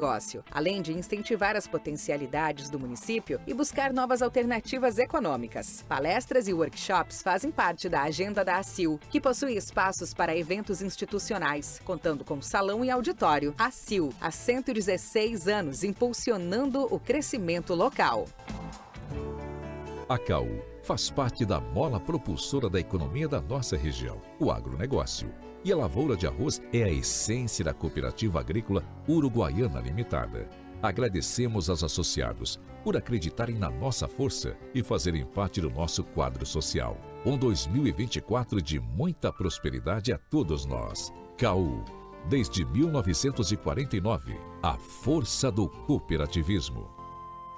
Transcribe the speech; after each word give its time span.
negócio, 0.00 0.44
além 0.52 0.80
de 0.80 0.92
incentivar 0.92 1.56
as 1.56 1.66
potencialidades 1.66 2.70
do 2.70 2.78
município 2.78 3.40
e 3.44 3.52
buscar 3.52 3.92
novas 3.92 4.22
alternativas 4.22 4.96
econômicas. 4.96 5.84
Palestras 5.88 6.46
e 6.46 6.54
workshops 6.54 7.20
fazem 7.20 7.50
parte 7.50 7.88
da 7.88 8.02
agenda 8.02 8.44
da 8.44 8.58
ACIL, 8.58 9.00
que 9.10 9.20
possui 9.20 9.56
espaços 9.56 10.14
para 10.14 10.36
eventos 10.36 10.80
institucionais, 10.80 11.80
contando 11.84 12.24
com 12.24 12.40
salão 12.40 12.84
e 12.84 12.90
auditório. 12.90 13.52
ACIL, 13.58 14.14
há 14.20 14.30
116 14.30 15.48
anos 15.48 15.82
impulsionando 15.82 16.86
o 16.94 17.00
crescimento 17.00 17.74
local. 17.74 18.26
A 20.08 20.16
CAU 20.16 20.46
faz 20.84 21.10
parte 21.10 21.44
da 21.44 21.60
mola 21.60 21.98
propulsora 21.98 22.70
da 22.70 22.78
economia 22.78 23.26
da 23.26 23.40
nossa 23.40 23.76
região, 23.76 24.22
o 24.38 24.52
agronegócio 24.52 25.47
e 25.64 25.72
a 25.72 25.76
lavoura 25.76 26.16
de 26.16 26.26
arroz 26.26 26.62
é 26.72 26.84
a 26.84 26.90
essência 26.90 27.64
da 27.64 27.74
Cooperativa 27.74 28.40
Agrícola 28.40 28.84
Uruguaiana 29.08 29.80
Limitada. 29.80 30.48
Agradecemos 30.82 31.68
aos 31.68 31.82
associados 31.82 32.60
por 32.84 32.96
acreditarem 32.96 33.56
na 33.56 33.68
nossa 33.68 34.06
força 34.06 34.56
e 34.74 34.82
fazerem 34.82 35.26
parte 35.26 35.60
do 35.60 35.68
nosso 35.68 36.04
quadro 36.04 36.46
social. 36.46 36.96
Um 37.26 37.36
2024 37.36 38.62
de 38.62 38.78
muita 38.78 39.32
prosperidade 39.32 40.12
a 40.12 40.18
todos 40.18 40.64
nós. 40.64 41.12
CAU, 41.36 41.84
desde 42.28 42.64
1949, 42.64 44.38
a 44.62 44.74
força 44.74 45.50
do 45.50 45.68
cooperativismo. 45.68 46.88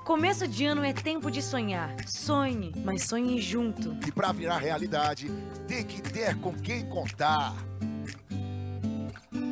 Começo 0.05 0.49
de 0.49 0.65
ano 0.65 0.83
é 0.83 0.93
tempo 0.93 1.30
de 1.30 1.43
sonhar. 1.43 1.95
Sonhe, 2.09 2.73
mas 2.85 3.05
sonhe 3.05 3.41
junto. 3.41 3.97
E 4.07 4.11
para 4.11 4.33
virar 4.33 4.59
realidade, 4.59 5.30
tem 5.69 5.85
que 5.85 6.01
ter 6.01 6.37
com 6.41 6.55
quem 6.55 6.89
contar. 6.89 7.55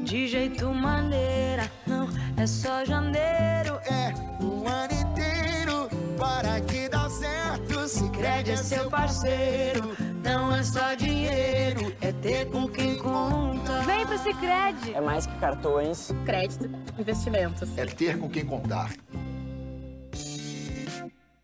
De 0.04 0.26
jeito 0.26 0.72
maneira, 0.72 1.70
não 1.86 2.08
é 2.36 2.46
só 2.46 2.84
janeiro. 2.84 3.78
É 3.84 4.14
o 4.42 4.66
ano 4.66 4.94
inteiro 4.94 5.88
para 6.18 6.60
que 6.62 6.88
dá 6.88 7.10
certo. 7.10 7.86
Se 7.86 8.08
crede 8.10 8.52
é 8.52 8.56
seu 8.56 8.90
parceiro, 8.90 9.96
não 10.24 10.54
é 10.54 10.62
só 10.62 10.94
dinheiro, 10.94 11.94
é 12.00 12.12
ter 12.12 12.50
com 12.50 12.68
quem 12.68 12.96
conta. 12.96 13.82
Vem 13.82 14.06
pro 14.06 14.18
Sicredi. 14.18 14.94
É 14.94 15.00
mais 15.00 15.26
que 15.26 15.34
cartões, 15.36 16.10
crédito, 16.24 16.70
investimentos. 16.98 17.76
É 17.76 17.84
ter 17.86 18.18
com 18.18 18.28
quem 18.28 18.44
contar. 18.44 18.90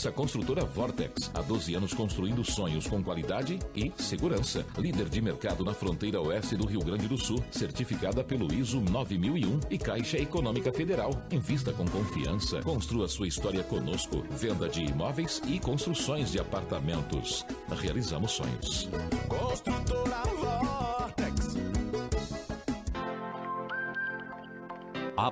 Conheça 0.00 0.08
a 0.08 0.12
construtora 0.12 0.64
Vortex. 0.64 1.30
Há 1.34 1.42
12 1.42 1.74
anos 1.74 1.92
construindo 1.92 2.42
sonhos 2.42 2.86
com 2.86 3.04
qualidade 3.04 3.58
e 3.76 3.92
segurança. 3.98 4.64
Líder 4.78 5.10
de 5.10 5.20
mercado 5.20 5.62
na 5.62 5.74
fronteira 5.74 6.18
oeste 6.22 6.56
do 6.56 6.66
Rio 6.66 6.80
Grande 6.80 7.06
do 7.06 7.18
Sul. 7.18 7.44
Certificada 7.50 8.24
pelo 8.24 8.50
ISO 8.50 8.80
9001 8.80 9.60
e 9.68 9.76
Caixa 9.76 10.16
Econômica 10.16 10.72
Federal. 10.72 11.10
Invista 11.30 11.70
com 11.70 11.84
confiança. 11.84 12.62
Construa 12.62 13.08
sua 13.08 13.28
história 13.28 13.62
conosco. 13.62 14.24
Venda 14.30 14.70
de 14.70 14.84
imóveis 14.84 15.42
e 15.46 15.58
construções 15.60 16.32
de 16.32 16.40
apartamentos. 16.40 17.44
Realizamos 17.68 18.30
sonhos. 18.30 18.88
Construtora 19.28 19.99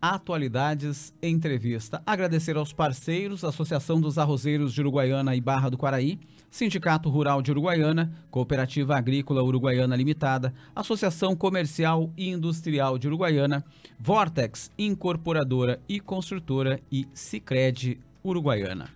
Atualidades 0.00 1.12
Entrevista. 1.22 2.02
Agradecer 2.06 2.56
aos 2.56 2.72
parceiros, 2.72 3.44
Associação 3.44 4.00
dos 4.00 4.16
Arrozeiros 4.16 4.72
de 4.72 4.80
Uruguaiana 4.80 5.36
e 5.36 5.42
Barra 5.42 5.68
do 5.68 5.76
Quaraí, 5.76 6.18
Sindicato 6.50 7.10
Rural 7.10 7.42
de 7.42 7.50
Uruguaiana, 7.50 8.10
Cooperativa 8.30 8.96
Agrícola 8.96 9.42
Uruguaiana 9.42 9.94
Limitada, 9.94 10.54
Associação 10.74 11.36
Comercial 11.36 12.10
e 12.16 12.30
Industrial 12.30 12.98
de 12.98 13.08
Uruguaiana, 13.08 13.62
Vortex 13.98 14.70
Incorporadora 14.78 15.78
e 15.86 16.00
Construtora 16.00 16.80
e 16.90 17.06
Sicredi 17.12 18.00
Uruguaiana. 18.24 18.88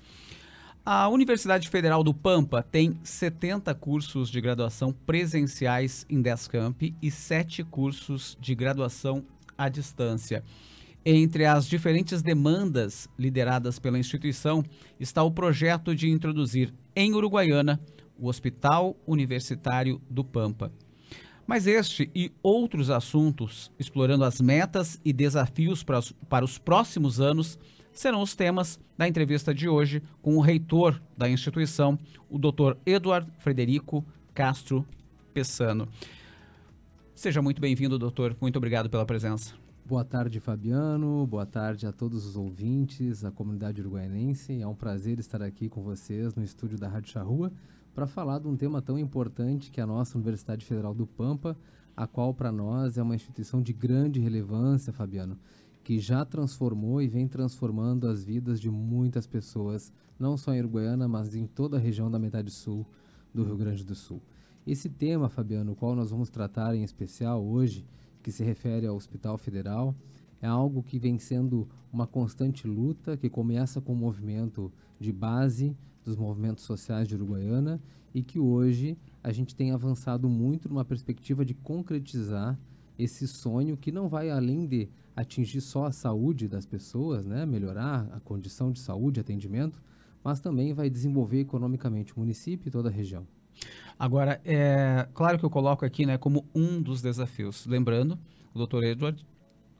A 0.87 1.09
Universidade 1.09 1.69
Federal 1.69 2.03
do 2.03 2.15
Pampa 2.15 2.63
tem 2.63 2.99
70 3.03 3.75
cursos 3.75 4.31
de 4.31 4.41
graduação 4.41 4.91
presenciais 4.91 6.07
em 6.09 6.23
10 6.23 6.49
campi 6.49 6.95
e 7.03 7.11
7 7.11 7.63
cursos 7.63 8.39
de 8.41 8.55
graduação 8.55 9.23
à 9.57 9.69
distância. 9.69 10.43
Entre 11.07 11.45
as 11.45 11.67
diferentes 11.67 12.23
demandas 12.23 13.09
lideradas 13.19 13.79
pela 13.79 13.99
instituição 13.99 14.65
está 14.99 15.23
o 15.23 15.31
projeto 15.31 15.95
de 15.95 16.09
introduzir 16.09 16.73
em 16.97 17.13
Uruguaiana 17.13 17.79
o 18.19 18.27
Hospital 18.27 18.97
Universitário 19.07 20.01
do 20.09 20.25
Pampa. 20.25 20.73
Mas 21.47 21.67
este 21.67 22.11
e 22.15 22.33
outros 22.43 22.89
assuntos, 22.89 23.71
explorando 23.79 24.25
as 24.25 24.41
metas 24.41 24.99
e 25.05 25.13
desafios 25.13 25.83
para 25.83 25.99
os, 25.99 26.13
para 26.29 26.45
os 26.45 26.57
próximos 26.57 27.21
anos, 27.21 27.59
serão 27.93 28.23
os 28.23 28.35
temas 28.35 28.81
da 28.97 29.07
entrevista 29.07 29.53
de 29.53 29.69
hoje 29.69 30.03
com 30.23 30.37
o 30.37 30.41
reitor 30.41 31.03
da 31.17 31.29
instituição, 31.29 31.99
o 32.31 32.39
Dr. 32.39 32.79
Eduardo 32.87 33.31
Frederico 33.39 34.03
Castro 34.33 34.87
Pessano. 35.35 35.87
Seja 37.15 37.43
muito 37.43 37.61
bem-vindo, 37.61 37.99
doutor. 37.99 38.35
Muito 38.41 38.57
obrigado 38.57 38.89
pela 38.89 39.05
presença. 39.05 39.64
Boa 39.87 40.03
tarde, 40.03 40.41
Fabiano. 40.41 41.27
Boa 41.27 41.45
tarde 41.45 41.87
a 41.87 41.93
todos 41.93 42.25
os 42.25 42.37
ouvintes, 42.37 43.23
a 43.23 43.31
comunidade 43.31 43.83
uruguaianense. 43.83 44.59
É 44.59 44.67
um 44.67 44.75
prazer 44.75 45.19
estar 45.19 45.43
aqui 45.43 45.69
com 45.69 45.83
vocês 45.83 46.35
no 46.35 46.43
estúdio 46.43 46.79
da 46.79 46.89
Rádio 46.89 47.13
Charrua 47.13 47.53
para 47.95 48.07
falar 48.07 48.39
de 48.39 48.49
um 48.49 48.57
tema 48.57 48.81
tão 48.81 48.99
importante 48.99 49.71
que 49.71 49.79
é 49.81 49.83
a 49.83 49.87
nossa 49.87 50.17
Universidade 50.17 50.65
Federal 50.65 50.95
do 50.95 51.07
Pampa, 51.07 51.55
a 51.95 52.07
qual 52.07 52.33
para 52.33 52.51
nós 52.51 52.97
é 52.97 53.03
uma 53.03 53.15
instituição 53.15 53.61
de 53.61 53.75
grande 53.75 54.21
relevância, 54.21 54.91
Fabiano, 54.91 55.39
que 55.83 55.99
já 55.99 56.25
transformou 56.25 57.03
e 57.03 57.07
vem 57.07 57.29
transformando 57.29 58.09
as 58.09 58.25
vidas 58.25 58.59
de 58.59 58.71
muitas 58.71 59.27
pessoas, 59.27 59.93
não 60.19 60.39
só 60.39 60.55
em 60.55 60.61
Uruguaiana, 60.61 61.07
mas 61.07 61.37
em 61.37 61.47
toda 61.47 61.77
a 61.77 61.81
região 61.81 62.11
da 62.11 62.19
metade 62.19 62.51
sul 62.51 62.87
do 63.35 63.45
Rio 63.45 63.59
Grande 63.59 63.85
do 63.85 63.95
Sul. 63.95 64.23
Esse 64.67 64.89
tema, 64.89 65.29
Fabiano, 65.29 65.73
o 65.73 65.77
qual 65.77 65.95
nós 65.95 66.11
vamos 66.11 66.31
tratar 66.31 66.75
em 66.75 66.83
especial 66.83 67.45
hoje, 67.45 67.85
que 68.25 68.33
se 68.33 68.43
refere 68.43 68.87
ao 68.87 68.97
Hospital 68.97 69.37
Federal, 69.37 69.95
é 70.41 70.47
algo 70.47 70.83
que 70.83 70.99
vem 70.99 71.19
sendo 71.19 71.69
uma 71.93 72.07
constante 72.07 72.67
luta, 72.67 73.19
que 73.19 73.29
começa 73.29 73.83
com 73.83 73.93
o 73.93 73.97
movimento 73.97 74.73
de 74.99 75.13
base 75.13 75.77
dos 76.03 76.17
movimentos 76.17 76.65
sociais 76.65 77.07
de 77.07 77.15
Uruguaiana 77.15 77.81
e 78.15 78.23
que 78.23 78.39
hoje 78.39 78.97
a 79.23 79.31
gente 79.31 79.55
tem 79.55 79.73
avançado 79.73 80.27
muito 80.27 80.71
numa 80.71 80.85
perspectiva 80.87 81.45
de 81.45 81.53
concretizar 81.53 82.59
esse 82.99 83.29
sonho 83.29 83.77
que 83.77 83.93
não 83.93 84.09
vai 84.09 84.31
além 84.31 84.67
de 84.67 84.89
atingir 85.15 85.61
só 85.61 85.85
a 85.85 85.93
saúde 85.93 86.49
das 86.49 86.65
pessoas, 86.65 87.27
né, 87.27 87.45
melhorar 87.45 88.09
a 88.11 88.21
condição 88.21 88.73
de 88.73 88.81
saúde, 88.81 89.21
atendimento, 89.21 89.83
mas 90.23 90.41
também 90.41 90.73
vai 90.73 90.89
desenvolver 90.89 91.41
economicamente 91.41 92.17
o 92.17 92.21
município 92.21 92.69
e 92.69 92.71
toda 92.71 92.89
a 92.89 92.93
região. 92.93 93.27
Agora, 93.99 94.41
é 94.45 95.07
claro 95.15 95.39
que 95.39 95.45
eu 95.45 95.51
coloco 95.51 95.85
aqui 95.85 96.05
né, 96.05 96.19
como 96.19 96.45
um 96.55 96.81
dos 96.83 97.01
desafios. 97.01 97.67
Lembrando, 97.67 98.19
o 98.53 98.59
doutor 98.59 98.85
Edward 98.85 99.25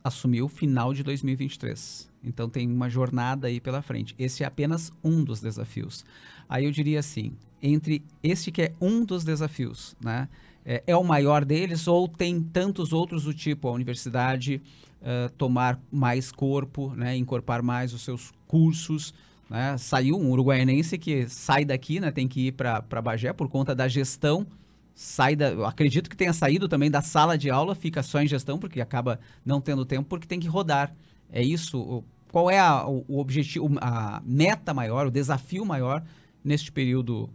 assumiu 0.03 0.49
final 0.49 0.93
de 0.93 1.03
2023. 1.03 2.11
Então 2.23 2.49
tem 2.49 2.71
uma 2.71 2.89
jornada 2.89 3.49
aí 3.49 3.61
pela 3.61 3.83
frente. 3.83 4.15
Esse 4.19 4.43
é 4.43 4.47
apenas 4.47 4.93
um 5.03 5.25
dos 5.25 5.41
desafios. 5.41 6.05
Aí 6.49 6.65
eu 6.65 6.71
diria 6.71 7.01
assim, 7.01 7.33
entre 7.63 8.05
este 8.23 8.53
que 8.53 8.63
é 8.63 8.75
um 8.81 9.05
dos 9.05 9.25
desafios, 9.25 9.97
né, 10.03 10.29
é, 10.65 10.83
é 10.87 10.97
o 10.97 11.05
maior 11.05 11.45
deles 11.45 11.87
ou 11.89 12.07
tem 12.09 12.41
tantos 12.41 12.93
outros 12.93 13.25
do 13.25 13.35
tipo 13.35 13.69
a 13.69 13.73
universidade 13.73 14.61
uh, 15.01 15.31
tomar 15.37 15.81
mais 15.91 16.31
corpo, 16.31 16.95
né, 16.95 17.17
incorporar 17.17 17.63
mais 17.63 17.93
os 17.93 18.03
seus 18.03 18.33
cursos, 18.47 19.15
né? 19.55 19.79
Saiu 19.79 20.17
um 20.17 20.31
uruguaianense 20.31 20.99
que 20.99 21.29
sai 21.29 21.65
daqui, 21.65 22.01
né, 22.01 22.11
tem 22.11 22.27
que 22.27 22.49
ir 22.49 22.53
para 22.53 23.03
Bagé 23.03 23.33
por 23.33 23.49
conta 23.49 23.75
da 23.75 23.87
gestão 23.89 24.47
sai 24.95 25.35
da, 25.35 25.69
acredito 25.69 26.09
que 26.09 26.17
tenha 26.17 26.33
saído 26.33 26.69
também 26.69 26.91
da 26.91 27.03
sala 27.03 27.37
de 27.37 27.51
aula, 27.51 27.75
fica 27.75 28.03
só 28.03 28.23
em 28.23 28.29
gestão, 28.29 28.59
porque 28.59 28.81
acaba 28.81 29.19
não 29.45 29.61
tendo 29.61 29.85
tempo, 29.85 30.09
porque 30.09 30.27
tem 30.27 30.39
que 30.39 30.47
rodar. 30.47 30.95
É 31.31 31.43
isso? 31.43 32.05
Qual 32.31 32.51
é 32.51 32.59
a, 32.59 32.87
o 32.87 33.19
objetivo, 33.19 33.69
a 33.81 34.23
meta 34.25 34.73
maior, 34.73 35.07
o 35.07 35.11
desafio 35.11 35.65
maior 35.65 36.05
neste 36.45 36.71
período 36.71 37.29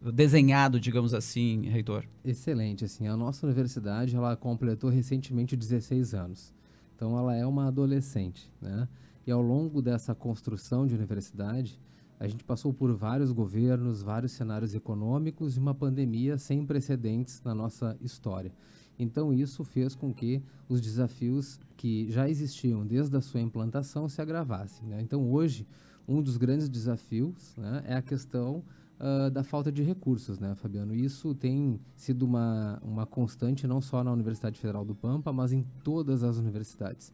desenhado, 0.00 0.80
digamos 0.80 1.14
assim, 1.14 1.68
reitor? 1.68 2.04
Excelente, 2.24 2.84
assim, 2.84 3.06
a 3.06 3.16
nossa 3.16 3.46
universidade, 3.46 4.16
ela 4.16 4.36
completou 4.36 4.90
recentemente 4.90 5.56
16 5.56 6.14
anos. 6.14 6.52
Então 6.94 7.16
ela 7.16 7.36
é 7.36 7.46
uma 7.46 7.68
adolescente, 7.68 8.50
né? 8.60 8.88
E 9.26 9.30
ao 9.30 9.42
longo 9.42 9.82
dessa 9.82 10.14
construção 10.14 10.86
de 10.86 10.94
universidade, 10.94 11.80
a 12.18 12.26
gente 12.26 12.44
passou 12.44 12.72
por 12.72 12.94
vários 12.94 13.32
governos, 13.32 14.02
vários 14.02 14.32
cenários 14.32 14.74
econômicos 14.74 15.56
e 15.56 15.58
uma 15.58 15.74
pandemia 15.74 16.38
sem 16.38 16.64
precedentes 16.64 17.42
na 17.44 17.54
nossa 17.54 17.96
história. 18.00 18.52
Então, 18.98 19.32
isso 19.32 19.62
fez 19.64 19.94
com 19.94 20.12
que 20.14 20.42
os 20.68 20.80
desafios 20.80 21.60
que 21.76 22.10
já 22.10 22.28
existiam 22.28 22.86
desde 22.86 23.16
a 23.16 23.20
sua 23.20 23.40
implantação 23.40 24.08
se 24.08 24.22
agravassem. 24.22 24.88
Né? 24.88 25.02
Então, 25.02 25.30
hoje, 25.30 25.66
um 26.08 26.22
dos 26.22 26.36
grandes 26.36 26.68
desafios 26.68 27.54
né, 27.56 27.82
é 27.86 27.94
a 27.96 28.02
questão 28.02 28.62
uh, 28.98 29.30
da 29.30 29.42
falta 29.42 29.70
de 29.70 29.82
recursos, 29.82 30.38
né, 30.38 30.54
Fabiano? 30.54 30.94
Isso 30.94 31.34
tem 31.34 31.78
sido 31.94 32.24
uma, 32.24 32.80
uma 32.82 33.04
constante 33.04 33.66
não 33.66 33.80
só 33.82 34.02
na 34.02 34.12
Universidade 34.12 34.58
Federal 34.58 34.84
do 34.84 34.94
Pampa, 34.94 35.32
mas 35.32 35.52
em 35.52 35.64
todas 35.84 36.22
as 36.22 36.38
universidades. 36.38 37.12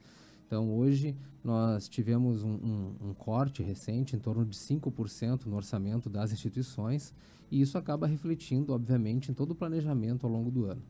Então, 0.53 0.71
hoje, 0.71 1.17
nós 1.43 1.89
tivemos 1.89 2.45
um, 2.45 2.51
um, 2.51 3.09
um 3.09 3.15
corte 3.15 3.63
recente, 3.63 4.15
em 4.15 4.19
torno 4.19 4.45
de 4.45 4.55
5% 4.55 5.47
no 5.47 5.57
orçamento 5.57 6.11
das 6.11 6.31
instituições, 6.31 7.15
e 7.51 7.63
isso 7.63 7.79
acaba 7.79 8.07
refletindo, 8.07 8.75
obviamente, 8.75 9.31
em 9.31 9.35
todo 9.35 9.53
o 9.53 9.55
planejamento 9.55 10.27
ao 10.27 10.31
longo 10.31 10.51
do 10.51 10.67
ano. 10.67 10.83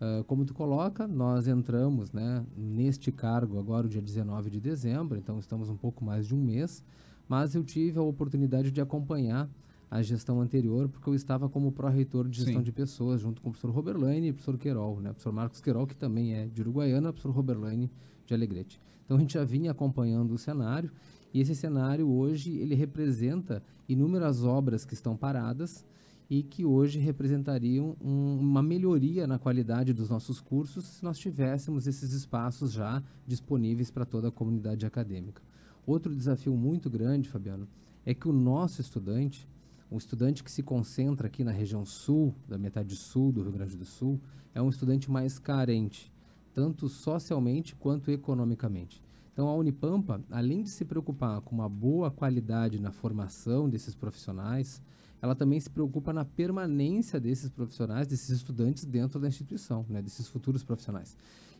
Uh, 0.00 0.22
como 0.26 0.44
tu 0.44 0.54
coloca, 0.54 1.08
nós 1.08 1.48
entramos 1.48 2.12
né, 2.12 2.46
neste 2.56 3.10
cargo 3.10 3.58
agora, 3.58 3.88
o 3.88 3.90
dia 3.90 4.00
19 4.00 4.48
de 4.48 4.60
dezembro, 4.60 5.18
então 5.18 5.40
estamos 5.40 5.68
um 5.68 5.76
pouco 5.76 6.04
mais 6.04 6.24
de 6.24 6.32
um 6.32 6.40
mês, 6.40 6.84
mas 7.28 7.56
eu 7.56 7.64
tive 7.64 7.98
a 7.98 8.02
oportunidade 8.02 8.70
de 8.70 8.80
acompanhar 8.80 9.50
a 9.90 10.00
gestão 10.02 10.40
anterior, 10.40 10.88
porque 10.88 11.10
eu 11.10 11.16
estava 11.16 11.48
como 11.48 11.72
pró-reitor 11.72 12.28
de 12.28 12.36
gestão 12.36 12.60
Sim. 12.60 12.62
de 12.62 12.70
pessoas, 12.70 13.20
junto 13.20 13.42
com 13.42 13.48
o 13.48 13.50
professor 13.50 13.74
Roberlane 13.74 14.28
e 14.28 14.30
o 14.30 14.34
professor 14.34 14.56
Querol, 14.56 15.00
né? 15.00 15.10
O 15.10 15.14
professor 15.14 15.32
Marcos 15.32 15.60
Querol, 15.60 15.84
que 15.84 15.96
também 15.96 16.32
é 16.34 16.46
de 16.46 16.60
Uruguaiana, 16.60 17.10
o 17.10 17.12
professor 17.12 17.34
Roberlane 17.34 17.90
de 18.24 18.34
Alegrete. 18.34 18.80
Então 19.10 19.18
a 19.18 19.20
gente 19.22 19.34
já 19.34 19.42
vinha 19.42 19.72
acompanhando 19.72 20.32
o 20.32 20.38
cenário 20.38 20.88
e 21.34 21.40
esse 21.40 21.52
cenário 21.56 22.08
hoje 22.08 22.52
ele 22.58 22.76
representa 22.76 23.60
inúmeras 23.88 24.44
obras 24.44 24.84
que 24.84 24.94
estão 24.94 25.16
paradas 25.16 25.84
e 26.30 26.44
que 26.44 26.64
hoje 26.64 27.00
representariam 27.00 27.96
um, 28.00 28.38
uma 28.38 28.62
melhoria 28.62 29.26
na 29.26 29.36
qualidade 29.36 29.92
dos 29.92 30.08
nossos 30.08 30.40
cursos 30.40 30.84
se 30.84 31.02
nós 31.02 31.18
tivéssemos 31.18 31.88
esses 31.88 32.12
espaços 32.12 32.70
já 32.70 33.02
disponíveis 33.26 33.90
para 33.90 34.04
toda 34.04 34.28
a 34.28 34.30
comunidade 34.30 34.86
acadêmica. 34.86 35.42
Outro 35.84 36.14
desafio 36.14 36.56
muito 36.56 36.88
grande, 36.88 37.28
Fabiano, 37.28 37.66
é 38.06 38.14
que 38.14 38.28
o 38.28 38.32
nosso 38.32 38.80
estudante, 38.80 39.48
o 39.90 39.98
estudante 39.98 40.44
que 40.44 40.52
se 40.52 40.62
concentra 40.62 41.26
aqui 41.26 41.42
na 41.42 41.50
região 41.50 41.84
sul, 41.84 42.32
da 42.46 42.56
metade 42.56 42.94
sul 42.94 43.32
do 43.32 43.42
Rio 43.42 43.50
Grande 43.50 43.76
do 43.76 43.84
Sul, 43.84 44.20
é 44.54 44.62
um 44.62 44.68
estudante 44.68 45.10
mais 45.10 45.36
carente 45.36 46.12
tanto 46.52 46.88
socialmente 46.88 47.74
quanto 47.74 48.10
economicamente. 48.10 49.02
Então, 49.32 49.48
a 49.48 49.54
Unipampa, 49.54 50.22
além 50.30 50.62
de 50.62 50.70
se 50.70 50.84
preocupar 50.84 51.40
com 51.40 51.54
uma 51.54 51.68
boa 51.68 52.10
qualidade 52.10 52.80
na 52.80 52.90
formação 52.90 53.68
desses 53.68 53.94
profissionais, 53.94 54.82
ela 55.22 55.34
também 55.34 55.60
se 55.60 55.70
preocupa 55.70 56.12
na 56.12 56.24
permanência 56.24 57.20
desses 57.20 57.50
profissionais, 57.50 58.06
desses 58.06 58.30
estudantes 58.30 58.84
dentro 58.84 59.20
da 59.20 59.28
instituição, 59.28 59.86
né, 59.88 60.02
desses 60.02 60.28
futuros 60.28 60.62
profissionais. 60.62 61.16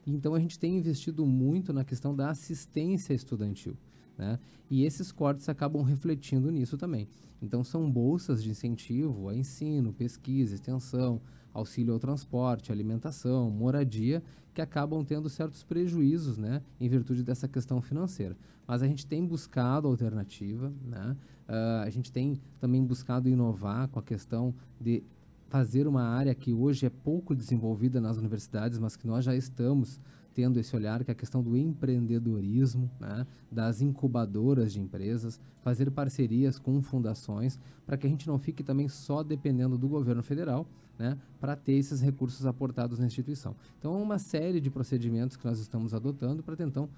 Então, 0.07 0.35
a 0.35 0.41
gente 0.41 0.59
tem 0.59 0.77
investido 0.77 1.27
muito 1.27 1.73
na 1.73 1.85
questão 1.85 2.15
da 2.15 2.31
assistência 2.31 3.13
estudantil. 3.13 3.77
Né? 4.17 4.39
E 4.71 4.85
esses 4.85 5.13
cortes 5.13 5.49
acabam 5.49 5.83
refletindo 5.83 6.51
nisso 6.51 6.77
também. 6.77 7.09
Então, 7.41 7.65
são 7.65 7.91
bolsas 7.91 8.43
de 8.43 8.51
incentivo 8.51 9.29
a 9.29 9.35
ensino, 9.35 9.93
pesquisa, 9.93 10.55
extensão, 10.55 11.21
auxílio 11.53 11.93
ao 11.93 11.99
transporte, 11.99 12.73
alimentação, 12.73 13.51
moradia, 13.51 14.23
que 14.53 14.61
acabam 14.61 15.05
tendo 15.05 15.29
certos 15.29 15.63
prejuízos, 15.63 16.37
né, 16.37 16.63
em 16.81 16.89
virtude 16.89 17.23
dessa 17.23 17.49
questão 17.49 17.81
financeira. 17.81 18.37
Mas 18.67 18.83
a 18.83 18.87
gente 18.87 19.07
tem 19.07 19.25
buscado 19.25 19.89
alternativa, 19.89 20.73
né, 20.85 21.17
uh, 21.49 21.85
a 21.85 21.91
gente 21.91 22.11
tem 22.11 22.41
também 22.61 22.85
buscado 22.85 23.29
inovar 23.29 23.89
com 23.89 23.99
a 23.99 24.03
questão 24.03 24.55
de 24.81 25.03
fazer 25.49 25.87
uma 25.87 26.03
área 26.03 26.35
que 26.35 26.53
hoje 26.53 26.87
é 26.87 26.91
pouco 26.91 27.35
desenvolvida 27.35 28.01
nas 28.01 28.17
universidades, 28.17 28.79
mas 28.79 28.97
que 28.97 29.07
nós 29.07 29.25
já 29.25 29.35
estamos 29.35 30.01
tendo 30.33 30.61
esse 30.61 30.75
olhar, 30.77 31.05
que 31.05 31.11
é 31.11 31.13
a 31.13 31.15
questão 31.15 31.43
do 31.43 31.57
empreendedorismo, 31.57 32.89
né, 33.01 33.27
das 33.51 33.81
incubadoras 33.81 34.73
de 34.73 34.81
empresas, 34.81 35.41
fazer 35.61 35.91
parcerias 35.91 36.59
com 36.59 36.81
fundações, 36.81 37.59
para 37.85 37.97
que 37.97 38.07
a 38.07 38.11
gente 38.11 38.29
não 38.29 38.39
fique 38.39 38.63
também 38.63 38.89
só 38.89 39.23
dependendo 39.23 39.77
do 39.77 39.89
governo 39.89 40.23
federal, 40.23 40.67
né, 41.01 41.17
para 41.41 41.57
ter 41.57 41.73
esses 41.73 42.03
recursos 42.03 42.45
aportados 42.45 42.99
na 42.99 43.07
instituição. 43.07 43.57
Então, 43.79 43.95
é 43.95 43.97
uma 43.97 44.19
série 44.19 44.61
de 44.61 44.71
procedimentos 44.71 45.35
que 45.35 45.47
nós 45.47 45.59
estamos 45.59 45.95
adotando 45.95 46.43
para 46.43 46.63
então, 46.63 46.91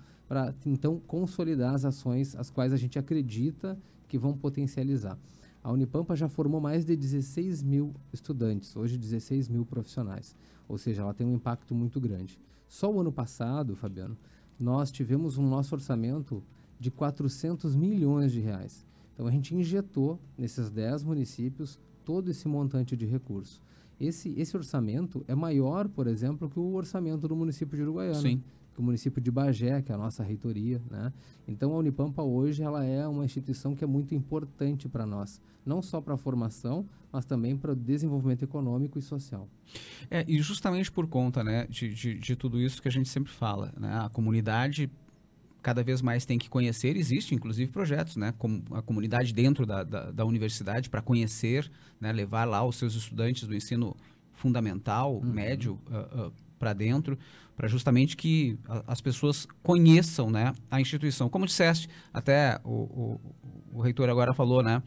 então 0.67 1.01
consolidar 1.07 1.73
as 1.73 1.85
ações 1.85 2.35
as 2.35 2.51
quais 2.51 2.73
a 2.73 2.77
gente 2.77 2.99
acredita 2.99 3.79
que 4.09 4.19
vão 4.19 4.37
potencializar. 4.37 5.17
A 5.63 5.71
Unipampa 5.71 6.17
já 6.17 6.29
formou 6.29 6.61
mais 6.61 6.85
de 6.85 6.97
16 6.97 7.63
mil 7.63 7.95
estudantes, 8.13 8.75
hoje 8.75 8.99
16 8.99 9.49
mil 9.49 9.65
profissionais, 9.65 10.35
ou 10.69 10.77
seja, 10.77 11.03
ela 11.03 11.15
tem 11.15 11.25
um 11.25 11.37
impacto 11.37 11.73
muito 11.73 12.01
grande. 12.01 12.41
Só 12.67 12.93
o 12.93 13.01
ano 13.01 13.13
passado, 13.13 13.77
Fabiano, 13.77 14.19
nós 14.59 14.91
tivemos 14.91 15.39
um 15.39 15.49
nosso 15.49 15.77
orçamento 15.77 16.43
de 16.81 16.91
400 16.91 17.77
milhões 17.77 18.33
de 18.33 18.41
reais. 18.41 18.85
Então 19.15 19.29
a 19.29 19.31
gente 19.31 19.55
injetou 19.55 20.19
nesses 20.37 20.71
10 20.71 21.05
municípios 21.05 21.79
todo 22.05 22.33
esse 22.33 22.49
montante 22.49 22.97
de 22.97 23.07
recurso. 23.07 23.63
Esse, 24.01 24.31
esse 24.39 24.57
orçamento 24.57 25.25
é 25.29 25.35
maior, 25.35 25.89
por 25.89 26.07
exemplo, 26.07 26.49
que 26.49 26.59
o 26.59 26.75
orçamento 26.75 27.29
do 27.29 27.37
município 27.37 27.77
de 27.77 27.83
Uruguaiana. 27.83 28.21
Sim 28.21 28.43
que 28.73 28.81
o 28.81 28.83
município 28.83 29.21
de 29.21 29.31
Bagé, 29.31 29.83
que 29.83 29.93
é 29.93 29.95
a 29.95 29.99
nossa 29.99 30.23
reitoria, 30.23 30.81
né? 30.91 31.13
Então 31.47 31.73
a 31.73 31.79
Unipampa 31.79 32.23
hoje 32.23 32.63
ela 32.63 32.85
é 32.85 33.07
uma 33.07 33.25
instituição 33.25 33.75
que 33.75 33.85
é 33.85 33.87
muito 33.87 34.15
importante 34.15 34.89
para 34.89 35.05
nós, 35.05 35.41
não 35.65 35.83
só 35.83 36.01
para 36.01 36.15
a 36.15 36.17
formação, 36.17 36.87
mas 37.11 37.25
também 37.25 37.57
para 37.57 37.73
o 37.73 37.77
desenvolvimento 37.77 38.43
econômico 38.43 38.99
e 38.99 39.03
social. 39.03 39.49
É, 40.11 40.25
e 40.27 40.41
justamente 40.41 40.91
por 40.91 41.07
conta, 41.07 41.45
né, 41.45 41.67
de, 41.69 41.93
de, 41.93 42.15
de 42.15 42.37
tudo 42.37 42.61
isso 42.61 42.81
que 42.81 42.89
a 42.89 42.91
gente 42.91 43.09
sempre 43.09 43.31
fala, 43.31 43.73
né? 43.79 43.99
A 43.99 44.09
comunidade 44.09 44.91
cada 45.63 45.83
vez 45.83 46.03
mais 46.03 46.27
tem 46.27 46.39
que 46.39 46.51
conhecer, 46.51 46.97
existe 46.97 47.35
inclusive 47.35 47.71
projetos, 47.71 48.17
né, 48.17 48.35
como 48.37 48.63
a 48.73 48.83
comunidade 48.83 49.33
dentro 49.33 49.65
da, 49.65 49.85
da, 49.85 50.11
da 50.11 50.25
universidade 50.25 50.91
para 50.91 51.01
conhecer, 51.01 51.71
né, 52.01 52.13
levar 52.13 52.45
lá 52.45 52.65
os 52.65 52.77
seus 52.77 52.95
estudantes 52.95 53.47
do 53.47 53.55
ensino 53.55 53.97
fundamental, 54.33 55.15
uhum. 55.15 55.33
médio, 55.33 55.79
uh, 55.89 56.27
uh, 56.27 56.33
para 56.59 56.73
dentro, 56.73 57.19
para 57.57 57.69
justamente 57.69 58.17
que 58.17 58.59
a, 58.69 58.93
as 58.93 59.01
pessoas 59.01 59.47
conheçam 59.63 60.31
né, 60.31 60.53
a 60.71 60.81
instituição. 60.81 61.29
Como 61.29 61.47
disseste, 61.47 61.89
até 62.13 62.61
o, 62.65 62.71
o, 62.71 63.21
o 63.75 63.81
reitor 63.81 64.09
agora 64.09 64.35
falou, 64.35 64.63
né? 64.63 64.83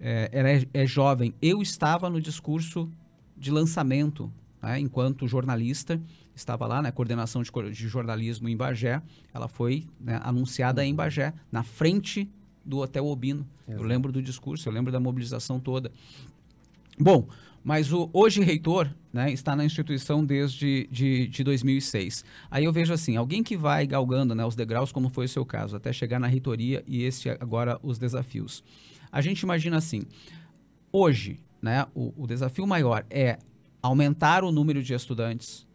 É, 0.00 0.28
ela 0.32 0.48
é, 0.48 0.64
é, 0.72 0.86
jovem. 0.86 1.34
Eu 1.42 1.60
estava 1.60 2.08
no 2.08 2.20
discurso 2.20 2.88
de 3.36 3.50
lançamento, 3.50 4.32
né, 4.62 4.78
enquanto 4.78 5.26
jornalista, 5.26 6.00
estava 6.38 6.66
lá 6.66 6.76
na 6.76 6.82
né, 6.82 6.90
coordenação 6.90 7.42
de, 7.42 7.50
de, 7.50 7.88
jornalismo 7.88 8.48
em 8.48 8.56
Bagé. 8.56 9.02
Ela 9.34 9.48
foi 9.48 9.86
né, 10.00 10.20
anunciada 10.22 10.84
em 10.84 10.94
Bagé, 10.94 11.34
na 11.50 11.62
frente 11.62 12.30
do 12.64 12.78
Hotel 12.78 13.06
Obino. 13.06 13.46
Exato. 13.66 13.82
Eu 13.82 13.86
lembro 13.86 14.12
do 14.12 14.22
discurso, 14.22 14.68
eu 14.68 14.72
lembro 14.72 14.92
da 14.92 15.00
mobilização 15.00 15.58
toda. 15.58 15.90
Bom, 16.98 17.28
mas 17.62 17.92
o 17.92 18.08
hoje 18.12 18.42
reitor 18.42 18.88
né, 19.12 19.32
está 19.32 19.54
na 19.54 19.64
instituição 19.64 20.24
desde 20.24 20.88
de, 20.90 21.26
de 21.28 21.44
2006. 21.44 22.24
Aí 22.50 22.64
eu 22.64 22.72
vejo 22.72 22.92
assim, 22.92 23.16
alguém 23.16 23.42
que 23.42 23.56
vai 23.56 23.86
galgando 23.86 24.34
né, 24.34 24.44
os 24.44 24.54
degraus, 24.54 24.92
como 24.92 25.08
foi 25.08 25.26
o 25.26 25.28
seu 25.28 25.44
caso, 25.44 25.76
até 25.76 25.92
chegar 25.92 26.18
na 26.18 26.26
reitoria 26.26 26.82
e 26.86 27.02
esse 27.02 27.28
agora 27.30 27.78
os 27.82 27.98
desafios. 27.98 28.62
A 29.10 29.20
gente 29.20 29.40
imagina 29.40 29.76
assim, 29.76 30.02
hoje, 30.92 31.40
né, 31.60 31.86
o, 31.94 32.12
o 32.16 32.26
desafio 32.26 32.66
maior 32.66 33.04
é 33.10 33.38
aumentar 33.82 34.44
o 34.44 34.52
número 34.52 34.82
de 34.82 34.94
estudantes, 34.94 35.66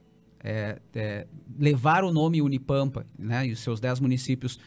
é, 0.44 0.80
é, 0.94 1.28
levar 1.58 2.04
o 2.04 2.12
nome 2.12 2.42
Unipampa 2.42 3.06
né, 3.18 3.48
e 3.48 3.52
os 3.54 3.60
seus 3.60 3.80
10 3.80 4.02
municípios 4.02 4.60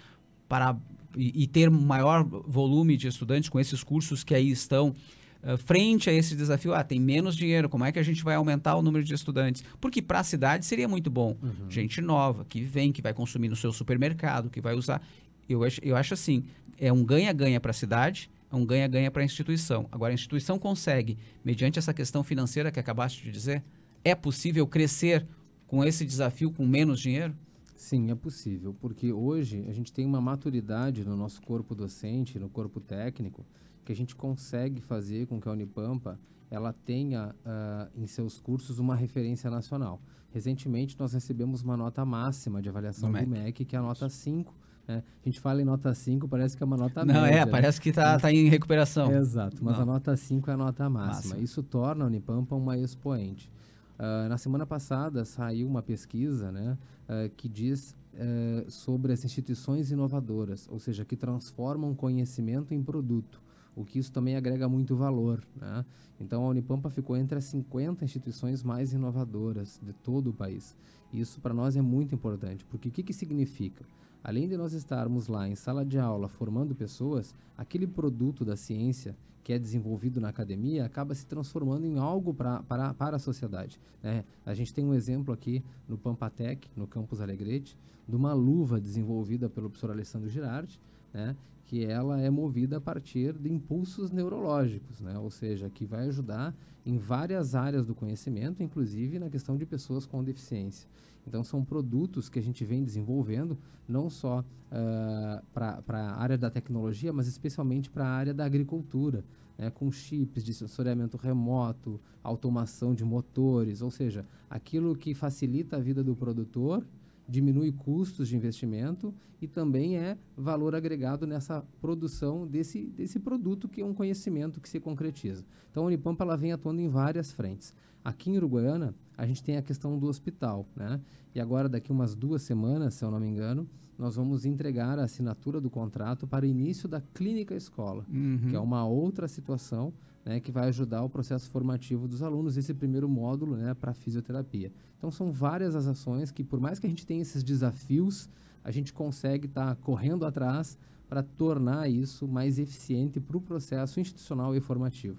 para 0.49 0.77
e, 1.17 1.45
e, 1.45 1.47
ter 1.47 1.71
maior 1.71 2.25
volume 2.25 2.97
de 2.97 3.09
estudantes 3.09 3.49
com 3.49 3.59
esses 3.59 3.83
cursos 3.83 4.23
que 4.23 4.35
aí 4.35 4.51
estão 4.51 4.95
uh, 5.43 5.57
frente 5.57 6.11
a 6.11 6.13
esse 6.13 6.37
desafio. 6.37 6.75
Ah, 6.75 6.85
tem 6.85 7.01
menos 7.01 7.35
dinheiro, 7.35 7.69
como 7.69 7.85
é 7.85 7.93
que 7.93 7.99
a 7.99 8.03
gente 8.03 8.23
vai 8.23 8.35
aumentar 8.35 8.77
o 8.77 8.83
número 8.83 9.05
de 9.05 9.15
estudantes? 9.15 9.65
Porque 9.81 10.03
para 10.03 10.21
a 10.21 10.25
cidade 10.25 10.67
seria 10.67 10.87
muito 10.87 11.11
bom. 11.11 11.37
Uhum. 11.43 11.71
Gente 11.71 12.01
nova, 12.01 12.45
que 12.45 12.63
vem, 12.63 12.93
que 12.93 13.01
vai 13.01 13.15
consumir 13.15 13.49
no 13.49 13.57
seu 13.57 13.73
supermercado, 13.73 14.51
que 14.51 14.61
vai 14.61 14.75
usar. 14.75 15.03
Eu 15.49 15.65
acho, 15.65 15.81
eu 15.83 15.97
acho 15.97 16.13
assim, 16.13 16.45
é 16.79 16.93
um 16.93 17.03
ganha-ganha 17.03 17.61
para 17.61 17.71
a 17.71 17.75
cidade, 17.75 18.31
é 18.53 18.55
um 18.55 18.65
ganha-ganha 18.65 19.11
para 19.11 19.23
a 19.23 19.25
instituição. 19.25 19.89
Agora, 19.91 20.13
a 20.13 20.15
instituição 20.15 20.59
consegue, 20.59 21.17
mediante 21.43 21.79
essa 21.79 21.95
questão 21.95 22.23
financeira 22.23 22.71
que 22.71 22.79
acabaste 22.79 23.23
de 23.23 23.31
dizer, 23.31 23.63
é 24.05 24.15
possível 24.15 24.67
crescer 24.67 25.27
com 25.67 25.85
esse 25.85 26.05
desafio 26.05 26.53
com 26.53 26.67
menos 26.67 27.01
dinheiro? 27.01 27.35
Sim, 27.75 28.11
é 28.11 28.15
possível, 28.15 28.75
porque 28.81 29.13
hoje 29.13 29.65
a 29.69 29.73
gente 29.73 29.93
tem 29.93 30.07
uma 30.07 30.21
maturidade 30.21 31.05
no 31.05 31.17
nosso 31.17 31.43
corpo 31.43 31.75
docente, 31.75 32.39
no 32.39 32.49
corpo 32.49 32.81
técnico, 32.81 33.45
que 33.85 33.93
a 33.93 33.97
gente 33.97 34.17
consegue 34.17 34.81
fazer 34.81 35.27
com 35.27 35.41
que 35.41 35.49
a 35.49 35.53
Unipampa 35.53 36.19
ela 36.51 36.73
tenha 36.73 37.35
uh, 37.45 37.91
em 38.01 38.07
seus 38.07 38.41
cursos 38.41 38.79
uma 38.79 38.95
referência 38.97 39.51
nacional. 39.51 40.01
Recentemente 40.31 40.97
nós 40.99 41.13
recebemos 41.13 41.63
uma 41.63 41.77
nota 41.77 42.05
máxima 42.05 42.63
de 42.63 42.69
avaliação 42.69 43.11
do, 43.11 43.19
do 43.19 43.27
MEC. 43.27 43.45
MEC, 43.45 43.65
que 43.65 43.77
é 43.77 43.79
a 43.79 43.83
nota 43.83 44.09
5. 44.09 44.55
Né? 44.87 45.03
A 45.23 45.29
gente 45.29 45.41
fala 45.41 45.61
em 45.61 45.65
nota 45.65 45.93
5, 45.93 46.29
parece 46.29 46.57
que 46.57 46.63
é 46.63 46.67
uma 46.67 46.77
nota 46.77 47.05
Não, 47.05 47.23
média. 47.23 47.37
é, 47.37 47.45
né? 47.45 47.51
parece 47.51 47.81
que 47.81 47.91
está 47.91 48.19
tá 48.19 48.33
em 48.33 48.49
recuperação. 48.49 49.13
Exato, 49.13 49.65
mas 49.65 49.77
Não. 49.77 49.83
a 49.83 49.87
nota 49.87 50.17
5 50.17 50.51
é 50.51 50.55
a 50.55 50.57
nota 50.57 50.89
máxima. 50.89 51.15
máxima. 51.15 51.39
Isso 51.39 51.63
torna 51.63 52.05
a 52.05 52.07
Unipampa 52.07 52.55
uma 52.55 52.79
expoente. 52.79 53.51
Uh, 53.99 54.29
na 54.29 54.37
semana 54.37 54.67
passada 54.67 55.25
saiu 55.25 55.67
uma 55.67 55.83
pesquisa 55.83 56.53
né, 56.53 56.77
uh, 57.09 57.31
que 57.35 57.49
diz 57.49 57.97
uh, 58.13 58.71
sobre 58.71 59.13
as 59.13 59.25
instituições 59.25 59.91
inovadoras, 59.91 60.69
ou 60.71 60.79
seja, 60.79 61.05
que 61.05 61.17
transformam 61.17 61.95
conhecimento 61.95 62.75
em 62.75 62.83
produto, 62.83 63.41
o 63.75 63.85
que 63.85 63.99
isso 63.99 64.13
também 64.13 64.37
agrega 64.37 64.69
muito 64.69 64.95
valor. 64.95 65.43
Né? 65.57 65.85
Então 66.21 66.45
a 66.45 66.49
Unipampa 66.49 66.91
ficou 66.91 67.17
entre 67.17 67.39
as 67.39 67.45
50 67.45 68.05
instituições 68.05 68.63
mais 68.63 68.93
inovadoras 68.93 69.81
de 69.83 69.95
todo 69.95 70.29
o 70.29 70.35
país. 70.35 70.77
Isso 71.11 71.41
para 71.41 71.55
nós 71.55 71.75
é 71.75 71.81
muito 71.81 72.15
importante, 72.15 72.65
porque 72.67 72.89
o 72.89 72.93
que, 72.93 73.03
que 73.03 73.15
significa? 73.15 73.85
Além 74.23 74.49
de 74.49 74.57
nós 74.57 74.73
estarmos 74.73 75.29
lá 75.29 75.49
em 75.49 75.55
sala 75.55 75.85
de 75.85 75.99
aula 75.99 76.29
formando 76.29 76.75
pessoas, 76.75 77.35
aquele 77.57 77.87
produto 77.87 78.45
da 78.45 78.57
ciência 78.57 79.17
que 79.47 79.53
é 79.53 79.59
desenvolvido 79.61 80.21
na 80.21 80.29
academia 80.29 80.85
acaba 80.85 81.15
se 81.15 81.25
transformando 81.25 81.87
em 81.87 81.99
algo 81.99 82.35
pra, 82.35 82.65
para, 82.65 82.93
para 82.93 83.15
a 83.15 83.19
sociedade. 83.21 83.79
Né? 84.03 84.25
A 84.45 84.53
gente 84.55 84.75
tem 84.75 84.85
um 84.85 84.93
exemplo 84.93 85.33
aqui 85.33 85.63
no 85.89 85.97
Pampatec, 85.97 86.69
no 86.75 86.85
Campus 86.85 87.21
Alegrete, 87.21 87.79
de 88.09 88.17
uma 88.17 88.33
luva 88.33 88.81
desenvolvida 88.81 89.49
pelo 89.49 89.69
professor 89.69 89.93
Alessandro 89.93 90.29
Girardi, 90.29 90.81
né? 91.15 91.37
que 91.65 91.85
ela 91.85 92.21
é 92.21 92.29
movida 92.29 92.79
a 92.79 92.81
partir 92.81 93.35
de 93.35 93.53
impulsos 93.53 94.11
neurológicos, 94.11 95.01
né? 95.01 95.17
ou 95.17 95.31
seja, 95.31 95.71
que 95.71 95.87
vai 95.87 96.09
ajudar 96.09 96.53
em 96.85 96.99
várias 96.99 97.55
áreas 97.55 97.87
do 97.87 97.95
conhecimento, 97.95 98.65
inclusive 98.65 99.21
na 99.21 99.31
questão 99.31 99.57
de 99.57 99.65
pessoas 99.65 100.07
com 100.07 100.25
deficiência. 100.25 100.89
Então, 101.27 101.43
são 101.43 101.65
produtos 101.65 102.29
que 102.29 102.39
a 102.39 102.43
gente 102.43 102.65
vem 102.65 102.85
desenvolvendo, 102.85 103.59
não 103.89 104.09
só 104.09 104.41
uh, 104.41 105.45
para 105.53 105.83
a 105.89 106.21
área 106.21 106.39
da 106.39 106.51
tecnologia, 106.51 107.13
mas 107.13 107.27
especialmente 107.27 107.91
para 107.91 108.07
a 108.07 108.11
área 108.11 108.35
da 108.35 108.45
agricultura, 108.45 109.25
né, 109.59 109.71
com 109.71 109.91
chips 109.91 110.45
de 110.45 110.53
sensoriamento 110.53 111.17
remoto, 111.17 112.01
automação 112.23 112.95
de 112.95 113.05
motores, 113.05 113.81
ou 113.83 113.91
seja, 113.91 114.27
aquilo 114.51 114.95
que 114.95 115.15
facilita 115.15 115.77
a 115.77 115.81
vida 115.81 116.05
do 116.05 116.15
produtor 116.15 116.85
diminui 117.29 117.73
custos 117.73 118.29
de 118.29 118.37
investimento 118.37 119.13
e 119.41 119.49
também 119.49 119.99
é 119.99 120.17
valor 120.37 120.75
agregado 120.75 121.27
nessa 121.27 121.65
produção 121.81 122.47
desse, 122.47 122.85
desse 122.85 123.19
produto 123.19 123.69
que 123.69 123.81
é 123.81 123.85
um 123.85 123.93
conhecimento 123.93 124.61
que 124.61 124.69
se 124.69 124.81
concretiza. 124.81 125.45
Então 125.71 125.85
a 125.85 125.87
Unipampa 125.87 126.25
ela 126.25 126.37
vem 126.37 126.53
atuando 126.53 126.81
em 126.81 126.89
várias 126.89 127.33
frentes. 127.33 127.75
Aqui 128.07 128.31
em 128.31 128.37
Uruguaiana, 128.37 128.95
a 129.19 129.27
gente 129.27 129.43
tem 129.43 129.57
a 129.57 129.63
questão 129.63 129.99
do 129.99 130.07
hospital, 130.07 130.65
né? 130.77 131.01
E 131.35 131.41
agora, 131.41 131.69
daqui 131.69 131.91
umas 131.91 132.15
duas 132.15 132.41
semanas, 132.41 132.95
se 132.95 133.05
eu 133.05 133.11
não 133.11 133.19
me 133.19 133.27
engano, 133.27 133.69
nós 133.99 134.15
vamos 134.15 134.45
entregar 134.45 134.97
a 134.97 135.03
assinatura 135.03 135.61
do 135.61 135.69
contrato 135.69 136.25
para 136.25 136.45
o 136.45 136.49
início 136.49 136.89
da 136.89 137.01
clínica 137.01 137.53
escola, 137.57 138.07
uhum. 138.09 138.47
que 138.49 138.55
é 138.55 138.61
uma 138.61 138.87
outra 138.87 139.27
situação 139.27 139.93
né, 140.25 140.39
que 140.39 140.53
vai 140.53 140.69
ajudar 140.69 141.03
o 141.03 141.11
processo 141.11 141.51
formativo 141.51 142.07
dos 142.07 142.23
alunos, 142.23 142.57
esse 142.57 142.73
primeiro 142.73 143.09
módulo 143.09 143.57
né, 143.57 143.75
para 143.75 143.93
fisioterapia. 143.93 144.71
Então, 144.97 145.11
são 145.11 145.33
várias 145.33 145.75
as 145.75 145.89
ações 145.89 146.31
que, 146.31 146.45
por 146.45 146.61
mais 146.61 146.79
que 146.79 146.87
a 146.87 146.89
gente 146.89 147.05
tenha 147.05 147.23
esses 147.23 147.43
desafios, 147.43 148.31
a 148.63 148.71
gente 148.71 148.93
consegue 148.93 149.47
estar 149.47 149.75
tá 149.75 149.83
correndo 149.83 150.25
atrás 150.25 150.79
para 151.09 151.23
tornar 151.23 151.89
isso 151.89 152.27
mais 152.27 152.59
eficiente 152.59 153.21
para 153.21 153.37
o 153.37 153.41
processo 153.41 154.01
institucional 154.01 154.55
e 154.57 154.61
formativo. 154.61 155.17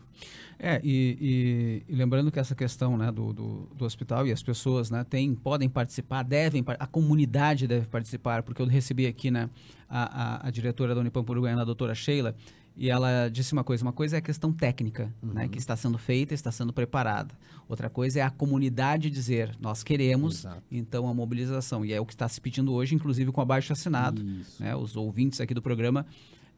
É, 0.59 0.81
e, 0.83 1.83
e, 1.87 1.93
e, 1.93 1.95
lembrando 1.95 2.31
que 2.31 2.39
essa 2.39 2.55
questão 2.55 2.97
né, 2.97 3.11
do, 3.11 3.31
do, 3.31 3.69
do, 3.75 3.85
hospital 3.85 4.27
e 4.27 4.31
as 4.31 4.43
pessoas 4.43 4.89
né, 4.89 5.03
tem, 5.03 5.33
podem 5.33 5.69
participar, 5.69 6.23
devem, 6.23 6.63
a 6.79 6.87
comunidade 6.87 7.67
deve 7.67 7.85
participar, 7.87 8.43
porque 8.43 8.61
eu 8.61 8.65
recebi 8.65 9.05
aqui 9.05 9.31
né, 9.31 9.49
a, 9.89 10.45
a, 10.45 10.47
a 10.47 10.51
diretora 10.51 10.93
da 10.93 11.01
Unipampa 11.01 11.31
Uruguaiana, 11.31 11.61
a 11.61 11.65
doutora 11.65 11.95
Sheila, 11.95 12.35
e 12.77 12.91
ela 12.91 13.27
disse 13.27 13.53
uma 13.53 13.63
coisa: 13.63 13.83
uma 13.83 13.91
coisa 13.91 14.17
é 14.17 14.19
a 14.19 14.21
questão 14.21 14.53
técnica, 14.53 15.11
uhum. 15.23 15.33
né, 15.33 15.47
que 15.47 15.57
está 15.57 15.75
sendo 15.75 15.97
feita, 15.97 16.35
está 16.35 16.51
sendo 16.51 16.71
preparada. 16.71 17.33
Outra 17.67 17.89
coisa 17.89 18.19
é 18.19 18.21
a 18.21 18.29
comunidade 18.29 19.09
dizer: 19.09 19.55
nós 19.59 19.81
queremos, 19.81 20.41
Exato. 20.41 20.61
então 20.71 21.09
a 21.09 21.13
mobilização. 21.13 21.83
E 21.83 21.91
é 21.91 21.99
o 21.99 22.05
que 22.05 22.13
está 22.13 22.29
se 22.29 22.39
pedindo 22.39 22.71
hoje, 22.71 22.93
inclusive 22.93 23.31
com 23.31 23.41
abaixo 23.41 23.73
assinado. 23.73 24.23
Né, 24.59 24.75
os 24.75 24.95
ouvintes 24.95 25.41
aqui 25.41 25.55
do 25.55 25.61
programa 25.61 26.05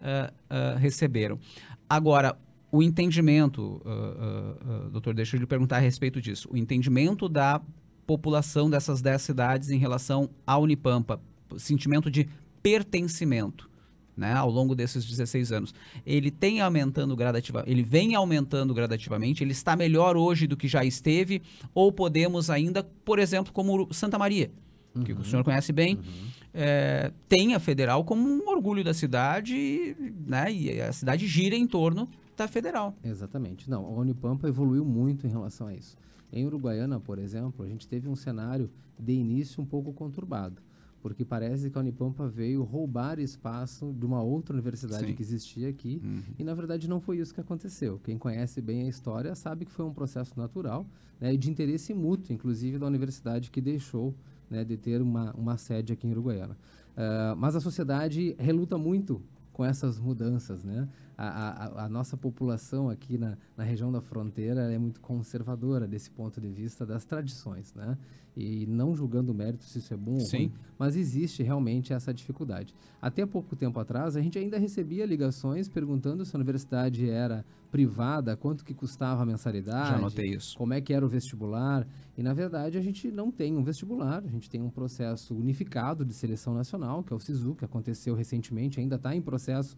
uh, 0.02 0.76
uh, 0.76 0.78
receberam. 0.78 1.40
Agora, 1.90 2.38
o 2.70 2.84
entendimento, 2.84 3.82
uh, 3.86 4.90
doutor, 4.90 5.14
deixa 5.14 5.38
eu 5.38 5.40
lhe 5.40 5.48
perguntar 5.48 5.78
a 5.78 5.80
respeito 5.80 6.22
disso. 6.22 6.50
O 6.52 6.58
entendimento 6.58 7.30
da 7.30 7.62
população 8.06 8.70
dessas 8.70 9.02
10 9.02 9.22
cidades 9.22 9.70
em 9.70 9.78
relação 9.78 10.30
à 10.46 10.58
Unipampa, 10.58 11.22
sentimento 11.58 12.12
de 12.12 12.28
pertencimento 12.62 13.69
né, 14.20 14.34
ao 14.34 14.52
longo 14.52 14.76
desses 14.76 15.06
16 15.06 15.52
anos. 15.52 15.74
Ele 16.06 16.30
tem 16.30 16.60
aumentando 16.60 17.16
gradativamente, 17.16 17.72
ele 17.72 17.82
vem 17.82 18.14
aumentando 18.14 18.74
gradativamente, 18.74 19.44
ele 19.44 19.54
está 19.54 19.76
melhor 19.76 20.18
hoje 20.18 20.46
do 20.46 20.58
que 20.58 20.68
já 20.68 20.84
esteve, 20.84 21.42
ou 21.74 21.92
podemos 21.92 22.50
ainda, 22.50 22.84
por 22.84 23.18
exemplo, 23.18 23.54
como 23.54 23.92
Santa 23.94 24.20
Maria, 24.20 24.52
uhum. 24.94 25.04
que 25.04 25.14
o 25.14 25.24
senhor 25.24 25.44
conhece 25.44 25.72
bem, 25.72 25.96
uhum. 25.96 26.02
é, 26.54 27.12
tem 27.30 27.56
a 27.56 27.60
federal 27.60 28.04
como 28.04 28.28
um 28.28 28.48
orgulho 28.50 28.84
da 28.84 28.94
cidade, 28.94 29.96
né, 30.28 30.52
e 30.52 30.82
a 30.82 30.92
cidade 30.92 31.26
gira 31.26 31.56
em 31.56 31.66
torno 31.66 32.08
da 32.36 32.48
federal. 32.48 32.94
Exatamente. 33.04 33.70
Não, 33.70 33.86
a 33.86 33.90
Unipampa 33.90 34.48
evoluiu 34.48 34.84
muito 34.84 35.26
em 35.26 35.30
relação 35.30 35.68
a 35.68 35.74
isso. 35.74 35.98
Em 36.32 36.46
Uruguaiana, 36.46 37.00
por 37.00 37.18
exemplo, 37.18 37.66
a 37.66 37.68
gente 37.68 37.88
teve 37.88 38.08
um 38.08 38.16
cenário 38.16 38.70
de 39.00 39.14
início 39.14 39.62
um 39.64 39.66
pouco 39.66 39.92
conturbado 39.94 40.62
porque 41.02 41.24
parece 41.24 41.70
que 41.70 41.78
a 41.78 41.82
Unipampa 41.82 42.28
veio 42.28 42.64
roubar 42.64 43.20
espaço 43.20 43.94
de 43.98 44.06
uma 44.06 44.22
outra 44.22 44.54
universidade 44.54 45.08
Sim. 45.08 45.14
que 45.14 45.22
existia 45.22 45.70
aqui, 45.70 46.02
uhum. 46.04 46.22
e 46.38 46.44
na 46.44 46.54
verdade 46.54 46.90
não 46.90 47.00
foi 47.00 47.20
isso 47.20 47.34
que 47.34 47.42
aconteceu. 47.42 48.00
Quem 48.04 48.18
conhece 48.18 48.62
bem 48.62 48.84
a 48.84 48.88
história 48.88 49.34
sabe 49.36 49.66
que 49.66 49.72
foi 49.72 49.86
um 49.86 49.94
processo 49.94 50.38
natural 50.38 50.86
né, 51.20 51.34
e 51.34 51.38
de 51.38 51.50
interesse 51.50 51.94
mútuo, 51.94 52.34
inclusive 52.34 52.78
da 52.78 52.88
universidade 52.88 53.50
que 53.50 53.62
deixou 53.62 54.14
né, 54.50 54.64
de 54.64 54.78
ter 54.78 55.02
uma, 55.02 55.32
uma 55.34 55.58
sede 55.58 55.94
aqui 55.94 56.08
em 56.08 56.12
Uruguaiana. 56.12 56.58
Uh, 56.96 57.36
mas 57.38 57.56
a 57.56 57.62
sociedade 57.62 58.36
reluta 58.38 58.78
muito 58.78 59.22
com 59.54 59.64
essas 59.64 60.00
mudanças, 60.00 60.64
né? 60.64 60.88
A, 61.22 61.82
a, 61.82 61.86
a, 61.86 61.90
nossa 61.90 62.16
população 62.16 62.90
aqui 62.90 63.18
na, 63.18 63.38
na 63.58 63.66
região 63.66 63.92
da 63.92 64.00
fronteira 64.00 64.72
é 64.72 64.78
muito 64.78 65.02
conservadora 65.02 65.86
desse 65.86 66.10
ponto 66.10 66.40
de 66.40 66.48
vista 66.48 66.86
das 66.86 67.04
tradições, 67.04 67.74
né? 67.74 67.98
E 68.38 68.66
não 68.66 68.96
julgando 68.96 69.34
o 69.34 69.36
mérito 69.36 69.66
se 69.66 69.80
isso 69.80 69.94
é 69.94 69.98
bom 69.98 70.18
Sim. 70.22 70.38
ou 70.38 70.44
ruim, 70.44 70.54
mas 70.78 70.96
existe 70.96 71.44
realmente 71.44 71.92
essa 71.92 72.14
dificuldade. 72.14 72.74
Até 73.02 73.26
pouco 73.26 73.54
tempo 73.54 73.78
atrás, 73.82 74.16
a 74.16 74.22
gente 74.22 74.40
ainda 74.40 74.58
recebia 74.58 75.06
ligações 75.06 75.68
perguntando 75.68 76.24
se 76.24 76.34
a 76.34 76.40
universidade 76.40 77.10
era 77.10 77.44
privada, 77.70 78.38
quanto 78.38 78.64
que 78.64 78.74
custava 78.74 79.22
a 79.22 79.26
mensalidade, 79.26 79.90
Já 79.90 79.98
notei 79.98 80.30
isso. 80.36 80.58
como 80.58 80.74
é 80.74 80.80
que 80.80 80.94
era 80.94 81.06
o 81.06 81.10
vestibular. 81.10 81.86
E, 82.18 82.24
na 82.24 82.34
verdade, 82.34 82.78
a 82.78 82.82
gente 82.82 83.12
não 83.12 83.30
tem 83.30 83.58
um 83.58 83.64
vestibular, 83.64 84.24
a 84.24 84.30
gente 84.30 84.50
tem 84.50 84.62
um 84.62 84.70
processo 84.70 85.36
unificado 85.36 86.06
de 86.06 86.14
seleção 86.14 86.54
nacional, 86.54 87.04
que 87.04 87.12
é 87.12 87.16
o 87.16 87.20
SISU, 87.20 87.56
que 87.56 87.66
aconteceu 87.66 88.16
recentemente, 88.16 88.80
ainda 88.80 88.96
está 88.96 89.14
em 89.14 89.22
processo 89.22 89.76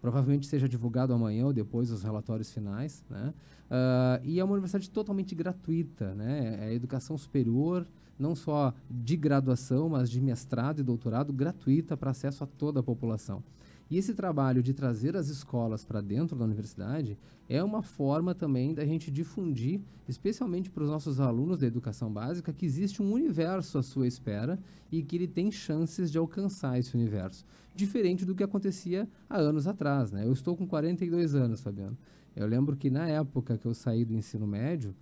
provavelmente 0.00 0.46
seja 0.46 0.68
divulgado 0.68 1.12
amanhã 1.12 1.46
ou 1.46 1.52
depois 1.52 1.90
os 1.90 2.02
relatórios 2.02 2.50
finais, 2.50 3.04
né? 3.08 3.34
Uh, 3.70 4.24
e 4.24 4.40
é 4.40 4.44
uma 4.44 4.54
universidade 4.54 4.90
totalmente 4.90 5.34
gratuita, 5.34 6.14
né? 6.14 6.58
É 6.60 6.74
educação 6.74 7.16
superior, 7.16 7.86
não 8.18 8.34
só 8.34 8.74
de 8.90 9.16
graduação, 9.16 9.88
mas 9.88 10.10
de 10.10 10.20
mestrado 10.20 10.80
e 10.80 10.82
doutorado, 10.82 11.32
gratuita 11.32 11.96
para 11.96 12.10
acesso 12.10 12.44
a 12.44 12.46
toda 12.46 12.80
a 12.80 12.82
população. 12.82 13.42
E 13.90 13.98
esse 13.98 14.14
trabalho 14.14 14.62
de 14.62 14.72
trazer 14.72 15.16
as 15.16 15.28
escolas 15.28 15.84
para 15.84 16.00
dentro 16.00 16.38
da 16.38 16.44
universidade 16.44 17.18
é 17.48 17.60
uma 17.64 17.82
forma 17.82 18.32
também 18.32 18.72
da 18.72 18.86
gente 18.86 19.10
difundir, 19.10 19.80
especialmente 20.08 20.70
para 20.70 20.84
os 20.84 20.88
nossos 20.88 21.18
alunos 21.18 21.58
da 21.58 21.66
educação 21.66 22.12
básica, 22.12 22.52
que 22.52 22.64
existe 22.64 23.02
um 23.02 23.12
universo 23.12 23.78
à 23.78 23.82
sua 23.82 24.06
espera 24.06 24.56
e 24.92 25.02
que 25.02 25.16
ele 25.16 25.26
tem 25.26 25.50
chances 25.50 26.08
de 26.12 26.18
alcançar 26.18 26.78
esse 26.78 26.94
universo. 26.94 27.44
Diferente 27.74 28.24
do 28.24 28.32
que 28.32 28.44
acontecia 28.44 29.08
há 29.28 29.38
anos 29.38 29.66
atrás. 29.66 30.12
Né? 30.12 30.24
Eu 30.24 30.32
estou 30.32 30.56
com 30.56 30.68
42 30.68 31.34
anos, 31.34 31.60
Fabiano. 31.60 31.98
Eu 32.36 32.46
lembro 32.46 32.76
que 32.76 32.90
na 32.90 33.08
época 33.08 33.58
que 33.58 33.66
eu 33.66 33.74
saí 33.74 34.04
do 34.04 34.14
ensino 34.14 34.46
médio, 34.46 34.94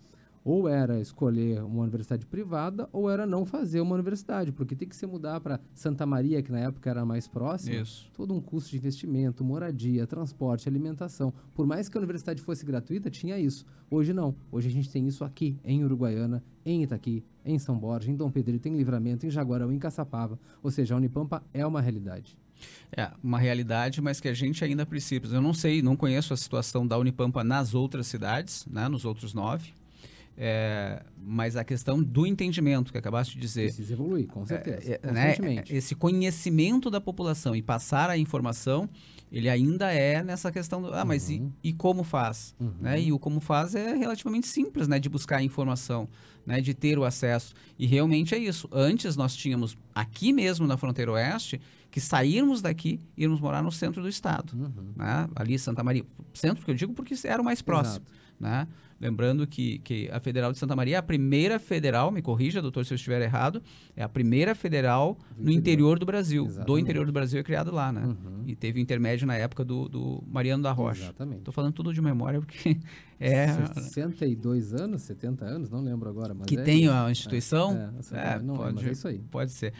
ou 0.48 0.66
era 0.66 0.98
escolher 0.98 1.62
uma 1.62 1.82
universidade 1.82 2.24
privada 2.24 2.88
ou 2.90 3.10
era 3.10 3.26
não 3.26 3.44
fazer 3.44 3.82
uma 3.82 3.94
universidade, 3.94 4.50
porque 4.50 4.74
tem 4.74 4.88
que 4.88 4.96
se 4.96 5.06
mudar 5.06 5.40
para 5.40 5.60
Santa 5.74 6.06
Maria, 6.06 6.42
que 6.42 6.50
na 6.50 6.60
época 6.60 6.88
era 6.88 7.04
mais 7.04 7.28
próximo. 7.28 7.74
Isso. 7.74 8.10
Todo 8.14 8.32
um 8.32 8.40
custo 8.40 8.70
de 8.70 8.78
investimento, 8.78 9.44
moradia, 9.44 10.06
transporte, 10.06 10.66
alimentação. 10.66 11.34
Por 11.54 11.66
mais 11.66 11.86
que 11.86 11.98
a 11.98 12.00
universidade 12.00 12.40
fosse 12.40 12.64
gratuita, 12.64 13.10
tinha 13.10 13.38
isso. 13.38 13.66
Hoje 13.90 14.14
não. 14.14 14.34
Hoje 14.50 14.68
a 14.68 14.70
gente 14.70 14.90
tem 14.90 15.06
isso 15.06 15.22
aqui 15.22 15.58
em 15.62 15.84
Uruguaiana, 15.84 16.42
em 16.64 16.82
Itaqui, 16.82 17.22
em 17.44 17.58
São 17.58 17.78
Borja, 17.78 18.10
em 18.10 18.16
Dom 18.16 18.30
Pedrito, 18.30 18.68
em 18.68 18.76
Livramento, 18.76 19.26
em 19.26 19.30
Jaguarão, 19.30 19.70
em 19.70 19.78
Caçapava. 19.78 20.40
Ou 20.62 20.70
seja, 20.70 20.94
a 20.94 20.96
Unipampa 20.96 21.42
é 21.52 21.66
uma 21.66 21.82
realidade. 21.82 22.38
É, 22.96 23.10
uma 23.22 23.38
realidade, 23.38 24.00
mas 24.00 24.18
que 24.18 24.28
a 24.28 24.34
gente 24.34 24.64
ainda 24.64 24.86
precisa. 24.86 25.36
Eu 25.36 25.42
não 25.42 25.52
sei, 25.52 25.82
não 25.82 25.94
conheço 25.94 26.32
a 26.32 26.38
situação 26.38 26.86
da 26.86 26.96
Unipampa 26.96 27.44
nas 27.44 27.74
outras 27.74 28.06
cidades, 28.06 28.64
né, 28.64 28.88
nos 28.88 29.04
outros 29.04 29.34
nove. 29.34 29.74
É, 30.40 31.02
mas 31.20 31.56
a 31.56 31.64
questão 31.64 32.00
do 32.00 32.24
entendimento 32.24 32.92
que 32.92 32.98
acabaste 32.98 33.34
de 33.34 33.40
dizer. 33.40 33.64
Precisa 33.64 33.92
evoluir, 33.92 34.28
com 34.28 34.46
certeza. 34.46 34.92
É, 34.92 35.00
é, 35.02 35.12
né, 35.12 35.64
esse 35.68 35.96
conhecimento 35.96 36.88
da 36.88 37.00
população 37.00 37.56
e 37.56 37.60
passar 37.60 38.08
a 38.08 38.16
informação, 38.16 38.88
ele 39.32 39.48
ainda 39.48 39.92
é 39.92 40.22
nessa 40.22 40.52
questão 40.52 40.80
do. 40.80 40.94
Ah, 40.94 41.04
mas 41.04 41.28
e, 41.28 41.42
e 41.60 41.72
como 41.72 42.04
faz? 42.04 42.54
Uhum. 42.60 42.72
Né? 42.80 43.02
E 43.02 43.12
o 43.12 43.18
como 43.18 43.40
faz 43.40 43.74
é 43.74 43.96
relativamente 43.96 44.46
simples, 44.46 44.86
né? 44.86 45.00
De 45.00 45.08
buscar 45.08 45.38
a 45.38 45.42
informação, 45.42 46.08
né? 46.46 46.60
De 46.60 46.72
ter 46.72 47.00
o 47.00 47.04
acesso. 47.04 47.52
E 47.76 47.84
realmente 47.84 48.32
é 48.32 48.38
isso. 48.38 48.68
Antes 48.70 49.16
nós 49.16 49.34
tínhamos, 49.34 49.76
aqui 49.92 50.32
mesmo 50.32 50.68
na 50.68 50.76
fronteira 50.76 51.10
oeste, 51.10 51.60
que 51.90 52.00
sairmos 52.00 52.62
daqui 52.62 53.00
e 53.16 53.24
irmos 53.24 53.40
morar 53.40 53.60
no 53.60 53.72
centro 53.72 54.00
do 54.00 54.08
estado. 54.08 54.52
Uhum. 54.56 54.92
Né? 54.94 55.28
Ali 55.34 55.58
Santa 55.58 55.82
Maria. 55.82 56.06
Centro, 56.32 56.58
porque 56.58 56.70
eu 56.70 56.76
digo 56.76 56.92
porque 56.92 57.14
era 57.24 57.42
o 57.42 57.44
mais 57.44 57.60
próximo. 57.60 58.06
Né? 58.38 58.68
Lembrando 59.00 59.46
que, 59.46 59.78
que 59.78 60.08
a 60.10 60.18
Federal 60.18 60.50
de 60.52 60.58
Santa 60.58 60.74
Maria 60.74 60.96
é 60.96 60.98
a 60.98 61.02
primeira 61.02 61.58
federal, 61.60 62.10
me 62.10 62.20
corrija, 62.20 62.60
doutor, 62.60 62.84
se 62.84 62.92
eu 62.92 62.96
estiver 62.96 63.22
errado, 63.22 63.62
é 63.96 64.02
a 64.02 64.08
primeira 64.08 64.54
federal 64.56 65.14
Do 65.36 65.44
no 65.44 65.50
interior. 65.50 65.58
interior 65.58 65.98
do 66.00 66.06
Brasil. 66.06 66.44
Do 66.44 66.50
Exatamente. 66.50 66.82
interior 66.82 67.06
do 67.06 67.12
Brasil 67.12 67.38
é 67.38 67.42
criado 67.44 67.70
lá, 67.72 67.92
né? 67.92 68.04
Uhum. 68.06 68.42
E 68.46 68.56
teve 68.56 68.80
intermédio 68.80 69.24
na 69.26 69.36
época 69.36 69.64
do, 69.64 69.88
do 69.88 70.24
Mariano 70.26 70.62
da 70.64 70.72
Rocha. 70.72 71.02
Exatamente. 71.04 71.38
Estou 71.38 71.54
falando 71.54 71.72
tudo 71.74 71.94
de 71.94 72.02
memória 72.02 72.40
porque 72.40 72.76
é 73.20 73.46
62 73.74 74.74
anos, 74.74 75.02
70 75.02 75.44
anos, 75.44 75.70
não 75.70 75.80
lembro 75.80 76.08
agora. 76.08 76.34
Mas 76.34 76.46
que 76.46 76.56
é 76.56 76.62
tem 76.62 76.84
isso. 76.84 76.92
a 76.92 77.10
instituição. 77.10 77.76
É, 77.76 77.98
é, 77.98 78.02
Santa- 78.02 78.38
não 78.42 78.54
lembro, 78.54 78.74
mas 78.74 78.86
é 78.86 78.90
isso 78.92 79.06
aí. 79.08 79.18
Pode 79.30 79.52
ser. 79.52 79.72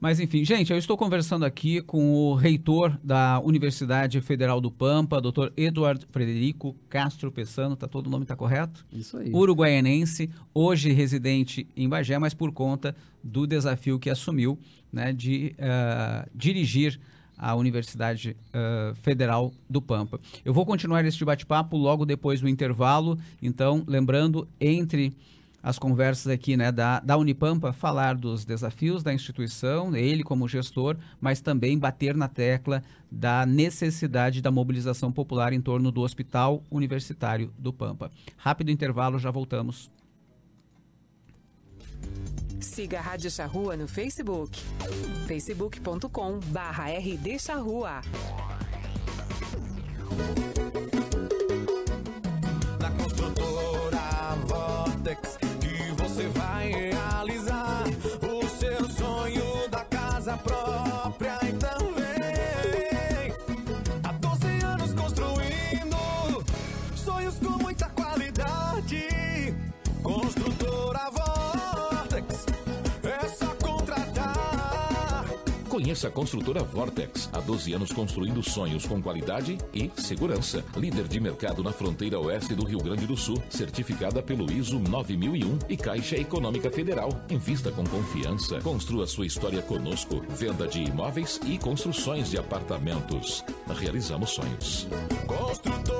Mas 0.00 0.18
enfim, 0.18 0.42
gente, 0.46 0.72
eu 0.72 0.78
estou 0.78 0.96
conversando 0.96 1.44
aqui 1.44 1.82
com 1.82 2.14
o 2.14 2.34
reitor 2.34 2.98
da 3.04 3.38
Universidade 3.40 4.18
Federal 4.22 4.58
do 4.58 4.70
Pampa, 4.70 5.20
Dr. 5.20 5.48
Eduardo 5.54 6.06
Frederico 6.10 6.74
Castro 6.88 7.30
Pessano, 7.30 7.76
tá 7.76 7.86
todo 7.86 8.06
o 8.06 8.10
nome 8.10 8.24
tá 8.24 8.34
correto? 8.34 8.86
Isso 8.90 9.18
aí. 9.18 9.30
Uruguaianense, 9.30 10.30
hoje 10.54 10.90
residente 10.90 11.68
em 11.76 11.86
Bagé, 11.86 12.18
mas 12.18 12.32
por 12.32 12.50
conta 12.50 12.96
do 13.22 13.46
desafio 13.46 13.98
que 13.98 14.08
assumiu, 14.08 14.58
né, 14.90 15.12
de 15.12 15.54
ah, 15.58 16.26
dirigir 16.34 16.98
a 17.36 17.54
Universidade 17.54 18.34
ah, 18.54 18.94
Federal 19.02 19.52
do 19.68 19.82
Pampa. 19.82 20.18
Eu 20.42 20.54
vou 20.54 20.64
continuar 20.64 21.04
este 21.04 21.26
bate-papo 21.26 21.76
logo 21.76 22.06
depois 22.06 22.40
do 22.40 22.48
intervalo, 22.48 23.18
então, 23.42 23.84
lembrando, 23.86 24.48
entre 24.58 25.12
as 25.62 25.78
conversas 25.78 26.28
aqui 26.28 26.56
né, 26.56 26.72
da, 26.72 27.00
da 27.00 27.16
Unipampa, 27.16 27.72
falar 27.72 28.14
dos 28.14 28.44
desafios 28.44 29.02
da 29.02 29.12
instituição, 29.12 29.94
ele 29.94 30.22
como 30.22 30.48
gestor, 30.48 30.96
mas 31.20 31.40
também 31.40 31.78
bater 31.78 32.16
na 32.16 32.28
tecla 32.28 32.82
da 33.10 33.44
necessidade 33.44 34.40
da 34.40 34.50
mobilização 34.50 35.12
popular 35.12 35.52
em 35.52 35.60
torno 35.60 35.90
do 35.90 36.00
Hospital 36.00 36.62
Universitário 36.70 37.52
do 37.58 37.72
Pampa. 37.72 38.10
Rápido 38.36 38.70
intervalo, 38.70 39.18
já 39.18 39.30
voltamos. 39.30 39.90
Siga 42.60 42.98
a 42.98 43.02
Rádio 43.02 43.30
Charrua 43.30 43.76
no 43.76 43.88
Facebook. 43.88 44.58
facebook.com 45.26 46.40
barra 46.40 46.90
RD 46.90 47.38
Conheça 75.90 76.06
a 76.06 76.10
construtora 76.12 76.62
Vortex. 76.62 77.28
Há 77.32 77.40
12 77.40 77.72
anos 77.72 77.90
construindo 77.90 78.40
sonhos 78.44 78.86
com 78.86 79.02
qualidade 79.02 79.58
e 79.74 79.90
segurança. 79.96 80.64
Líder 80.76 81.08
de 81.08 81.18
mercado 81.18 81.64
na 81.64 81.72
fronteira 81.72 82.16
oeste 82.20 82.54
do 82.54 82.64
Rio 82.64 82.78
Grande 82.78 83.08
do 83.08 83.16
Sul. 83.16 83.42
Certificada 83.50 84.22
pelo 84.22 84.52
ISO 84.52 84.78
9001 84.78 85.58
e 85.68 85.76
Caixa 85.76 86.16
Econômica 86.16 86.70
Federal. 86.70 87.10
Invista 87.28 87.72
com 87.72 87.82
confiança. 87.82 88.60
Construa 88.60 89.04
sua 89.04 89.26
história 89.26 89.62
conosco. 89.62 90.24
Venda 90.28 90.68
de 90.68 90.80
imóveis 90.80 91.40
e 91.44 91.58
construções 91.58 92.30
de 92.30 92.38
apartamentos. 92.38 93.44
Realizamos 93.76 94.30
sonhos. 94.30 94.86
Construtora 95.26 95.99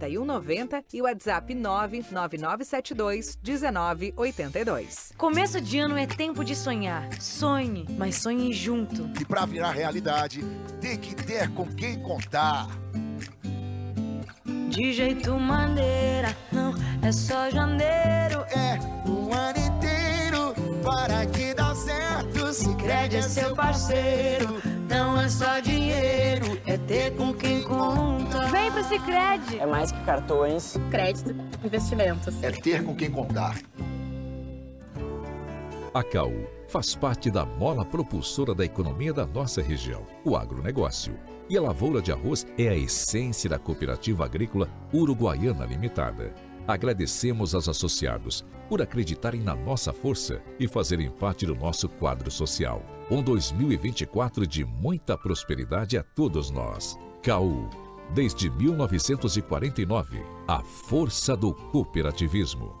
4190 0.01 0.83
e 0.93 1.01
o 1.01 1.03
WhatsApp 1.03 1.53
99972 1.53 3.37
1982. 3.43 5.13
Começo 5.15 5.61
de 5.61 5.77
ano 5.77 5.95
é 5.97 6.07
tempo 6.07 6.43
de 6.43 6.55
sonhar. 6.55 7.07
Sonhe, 7.21 7.85
mas 7.97 8.15
sonhe 8.15 8.51
junto. 8.51 9.09
E 9.19 9.25
pra 9.25 9.45
virar 9.45 9.71
realidade, 9.71 10.43
tem 10.79 10.97
que 10.97 11.13
ter 11.15 11.49
com 11.53 11.67
quem 11.67 12.01
contar. 12.01 12.67
De 14.69 14.93
jeito 14.93 15.37
maneira, 15.37 16.35
não 16.51 16.73
é 17.01 17.11
só 17.11 17.49
janeiro. 17.49 18.41
É 18.49 18.79
o 19.07 19.31
ano 19.33 19.59
inteiro 19.59 20.55
para 20.83 21.25
que 21.27 21.53
dá 21.53 21.75
certo. 21.75 22.53
Se 22.53 22.73
Cred 22.75 23.17
é 23.17 23.21
seu 23.21 23.55
parceiro, 23.55 24.61
não 24.89 25.19
é 25.19 25.29
só 25.29 25.59
dinheiro, 25.59 26.59
é 26.65 26.77
ter 26.77 27.15
com 27.15 27.33
quem 27.33 27.61
conta. 27.63 28.30
Vem 28.61 28.71
pro 28.71 28.83
Cicred. 28.83 29.57
É 29.59 29.65
mais 29.65 29.91
que 29.91 29.99
cartões. 30.03 30.75
Crédito, 30.91 31.35
investimentos. 31.65 32.43
É 32.43 32.51
ter 32.51 32.83
com 32.83 32.95
quem 32.95 33.09
contar. 33.09 33.57
A 35.91 36.03
CAU 36.03 36.31
faz 36.69 36.93
parte 36.93 37.31
da 37.31 37.43
mola 37.43 37.83
propulsora 37.83 38.53
da 38.53 38.63
economia 38.63 39.11
da 39.11 39.25
nossa 39.25 39.63
região, 39.63 40.05
o 40.23 40.37
agronegócio. 40.37 41.19
E 41.49 41.57
a 41.57 41.61
lavoura 41.61 42.03
de 42.03 42.11
arroz 42.11 42.45
é 42.55 42.69
a 42.69 42.75
essência 42.75 43.49
da 43.49 43.57
cooperativa 43.57 44.25
agrícola 44.25 44.69
Uruguaiana 44.93 45.65
Limitada. 45.65 46.31
Agradecemos 46.67 47.55
aos 47.55 47.67
associados 47.67 48.45
por 48.69 48.79
acreditarem 48.79 49.41
na 49.41 49.55
nossa 49.55 49.91
força 49.91 50.39
e 50.59 50.67
fazerem 50.67 51.09
parte 51.09 51.47
do 51.47 51.55
nosso 51.55 51.89
quadro 51.89 52.29
social. 52.29 52.83
Um 53.09 53.23
2024 53.23 54.45
de 54.45 54.63
muita 54.63 55.17
prosperidade 55.17 55.97
a 55.97 56.03
todos 56.03 56.51
nós. 56.51 56.95
CAU, 57.23 57.69
desde 58.13 58.49
1949, 58.49 60.23
a 60.47 60.61
força 60.61 61.35
do 61.35 61.53
cooperativismo. 61.53 62.80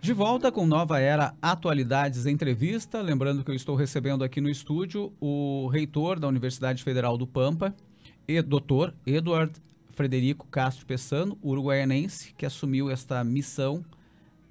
De 0.00 0.12
volta 0.12 0.52
com 0.52 0.66
Nova 0.66 1.00
Era 1.00 1.34
Atualidades 1.40 2.26
Entrevista. 2.26 3.00
Lembrando 3.00 3.42
que 3.42 3.50
eu 3.50 3.54
estou 3.54 3.74
recebendo 3.74 4.22
aqui 4.22 4.38
no 4.38 4.50
estúdio 4.50 5.12
o 5.18 5.66
reitor 5.68 6.20
da 6.20 6.28
Universidade 6.28 6.82
Federal 6.82 7.16
do 7.16 7.26
Pampa, 7.26 7.74
e 8.28 8.40
doutor 8.42 8.94
Eduardo 9.06 9.58
Frederico 9.92 10.46
Castro 10.48 10.84
Pessano, 10.84 11.38
uruguaianense, 11.42 12.34
que 12.36 12.44
assumiu 12.44 12.90
esta 12.90 13.22
missão 13.22 13.84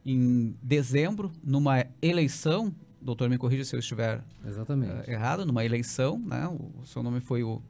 em 0.05 0.55
dezembro, 0.61 1.31
numa 1.43 1.85
eleição. 2.01 2.73
Doutor, 3.01 3.29
me 3.29 3.37
corrija 3.37 3.63
se 3.63 3.75
eu 3.75 3.79
estiver 3.79 4.23
Exatamente. 4.45 4.91
Uh, 4.91 5.11
errado, 5.11 5.45
numa 5.45 5.63
eleição, 5.63 6.17
né? 6.17 6.47
O 6.47 6.85
seu 6.85 7.03
nome 7.03 7.19
foi 7.19 7.43
o, 7.43 7.61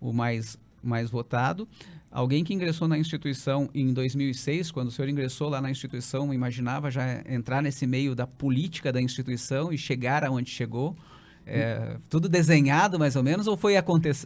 o 0.00 0.12
mais, 0.12 0.58
mais 0.82 1.10
votado. 1.10 1.68
Alguém 2.12 2.44
que 2.44 2.52
ingressou 2.52 2.86
na 2.86 2.98
instituição 2.98 3.70
em 3.72 3.90
2006, 3.92 4.70
quando 4.70 4.88
o 4.88 4.90
senhor 4.90 5.08
ingressou 5.08 5.48
lá 5.48 5.62
na 5.62 5.70
instituição, 5.70 6.32
imaginava 6.34 6.90
já 6.90 7.22
entrar 7.26 7.62
nesse 7.62 7.86
meio 7.86 8.14
da 8.14 8.26
política 8.26 8.92
da 8.92 9.00
instituição 9.00 9.72
e 9.72 9.78
chegar 9.78 10.22
aonde 10.22 10.50
chegou? 10.50 10.94
É, 11.46 11.96
tudo 12.08 12.28
desenhado 12.28 12.98
mais 12.98 13.16
ou 13.16 13.22
menos 13.22 13.46
ou 13.48 13.56
foi, 13.56 13.74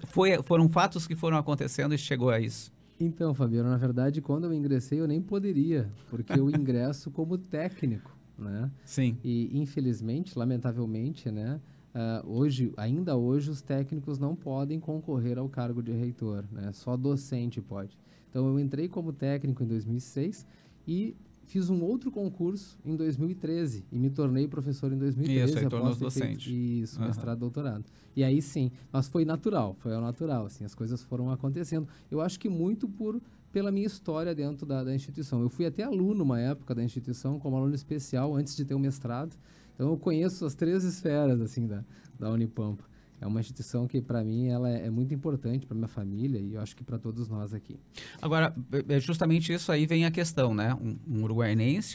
foi 0.09 0.42
foram 0.42 0.68
fatos 0.68 1.07
que 1.07 1.14
foram 1.14 1.38
acontecendo 1.38 1.94
e 1.94 1.99
chegou 1.99 2.29
a 2.29 2.40
isso? 2.40 2.72
Então, 2.99 3.33
Fabiano, 3.35 3.70
na 3.70 3.77
verdade, 3.77 4.20
quando 4.20 4.44
eu 4.44 4.53
ingressei 4.53 5.01
eu 5.01 5.07
nem 5.07 5.22
poderia, 5.22 5.88
porque 6.11 6.33
eu 6.33 6.51
ingresso 6.51 7.11
como 7.11 7.38
técnico, 7.38 8.11
né? 8.37 8.70
Sim. 8.85 9.16
E 9.22 9.51
infelizmente, 9.53 10.37
lamentavelmente, 10.37 11.31
né? 11.31 11.61
Uh, 11.97 12.31
hoje, 12.31 12.75
ainda 12.77 13.17
hoje, 13.17 13.51
os 13.51 13.63
técnicos 13.63 14.19
não 14.19 14.37
podem 14.37 14.79
concorrer 14.79 15.39
ao 15.39 15.49
cargo 15.49 15.83
de 15.83 15.93
reitor, 15.93 16.45
né? 16.53 16.71
Só 16.75 16.95
docente 16.95 17.59
pode. 17.63 17.97
Então, 18.29 18.47
eu 18.47 18.61
entrei 18.61 18.87
como 18.87 19.15
técnico 19.15 19.63
em 19.63 19.67
2006 19.67 20.47
e 20.87 21.17
fiz 21.47 21.71
um 21.71 21.83
outro 21.83 22.11
concurso 22.11 22.79
em 22.85 22.95
2013 22.95 23.83
e 23.91 23.99
me 23.99 24.11
tornei 24.11 24.47
professor 24.47 24.93
em 24.93 24.99
2013. 24.99 25.51
Isso, 25.51 25.59
aí 25.59 25.69
tornou 25.71 25.95
docente. 25.95 26.83
Isso, 26.83 27.01
uhum. 27.01 27.07
mestrado, 27.07 27.39
doutorado. 27.39 27.85
E 28.15 28.23
aí 28.23 28.43
sim, 28.43 28.71
mas 28.93 29.09
foi 29.09 29.25
natural, 29.25 29.75
foi 29.79 29.95
ao 29.95 30.01
natural, 30.03 30.45
assim, 30.45 30.67
as 30.67 30.75
coisas 30.75 31.03
foram 31.03 31.31
acontecendo. 31.31 31.89
Eu 32.11 32.21
acho 32.21 32.39
que 32.39 32.49
muito 32.49 32.87
por 32.87 33.19
pela 33.53 33.73
minha 33.73 33.87
história 33.87 34.35
dentro 34.35 34.67
da, 34.67 34.85
da 34.85 34.95
instituição. 34.95 35.41
Eu 35.41 35.49
fui 35.49 35.65
até 35.65 35.83
aluno 35.83 36.25
uma 36.25 36.39
época 36.39 36.75
da 36.75 36.85
instituição 36.85 37.39
como 37.39 37.57
aluno 37.57 37.75
especial 37.75 38.35
antes 38.35 38.55
de 38.55 38.67
ter 38.67 38.75
o 38.75 38.79
mestrado. 38.79 39.35
Então 39.77 39.91
eu 39.91 39.97
conheço 39.97 40.45
as 40.45 40.55
três 40.55 40.83
esferas 40.83 41.41
assim 41.41 41.67
da, 41.67 41.85
da 42.19 42.31
Unipampa. 42.31 42.83
É 43.21 43.27
uma 43.27 43.41
instituição 43.41 43.87
que, 43.87 44.03
para 44.03 44.23
mim, 44.23 44.49
ela 44.49 44.69
é, 44.69 44.87
é 44.87 44.91
muito 44.91 45.15
importante 45.15 45.67
para 45.67 45.75
minha 45.75 45.89
família 45.89 46.39
e 46.39 46.55
eu 46.55 46.61
acho 46.61 46.77
que 46.77 46.85
para 46.85 46.99
todos 46.99 47.29
nós 47.29 47.55
aqui. 47.55 47.79
Agora, 48.21 48.55
é, 48.73 48.97
é 48.97 49.01
justamente 49.01 49.53
isso 49.53 49.73
aí 49.73 49.87
vem 49.87 50.05
a 50.05 50.11
questão, 50.11 50.55
né? 50.55 50.75
Um, 50.75 50.99
um 51.07 51.25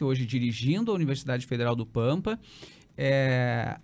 hoje 0.04 0.26
dirigindo 0.26 0.92
a 0.92 0.96
Universidade 0.96 1.46
Federal 1.46 1.76
do 1.76 1.86
Pampa. 1.86 2.40
É... 2.98 3.80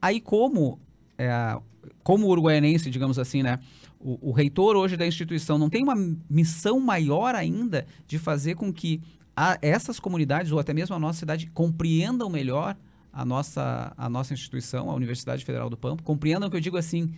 Aí 0.00 0.20
como, 0.20 0.80
é... 1.18 1.58
como 2.02 2.26
uruguaiense, 2.28 2.90
digamos 2.90 3.18
assim, 3.18 3.42
né? 3.42 3.58
O, 4.00 4.30
o 4.30 4.32
reitor 4.32 4.74
hoje 4.74 4.96
da 4.96 5.06
instituição 5.06 5.58
não 5.58 5.68
tem 5.68 5.82
uma 5.82 5.94
missão 6.28 6.80
maior 6.80 7.34
ainda 7.34 7.86
de 8.06 8.18
fazer 8.18 8.54
com 8.54 8.72
que 8.72 9.00
a, 9.36 9.58
essas 9.60 10.00
comunidades 10.00 10.52
ou 10.52 10.58
até 10.58 10.72
mesmo 10.72 10.96
a 10.96 10.98
nossa 10.98 11.18
cidade 11.18 11.50
compreendam 11.52 12.30
melhor 12.30 12.76
a 13.12 13.24
nossa, 13.24 13.92
a 13.96 14.08
nossa 14.08 14.32
instituição, 14.32 14.90
a 14.90 14.94
Universidade 14.94 15.44
Federal 15.44 15.68
do 15.68 15.76
Pampa, 15.76 16.02
compreendam 16.02 16.48
que 16.48 16.56
eu 16.56 16.60
digo 16.60 16.76
assim, 16.76 17.12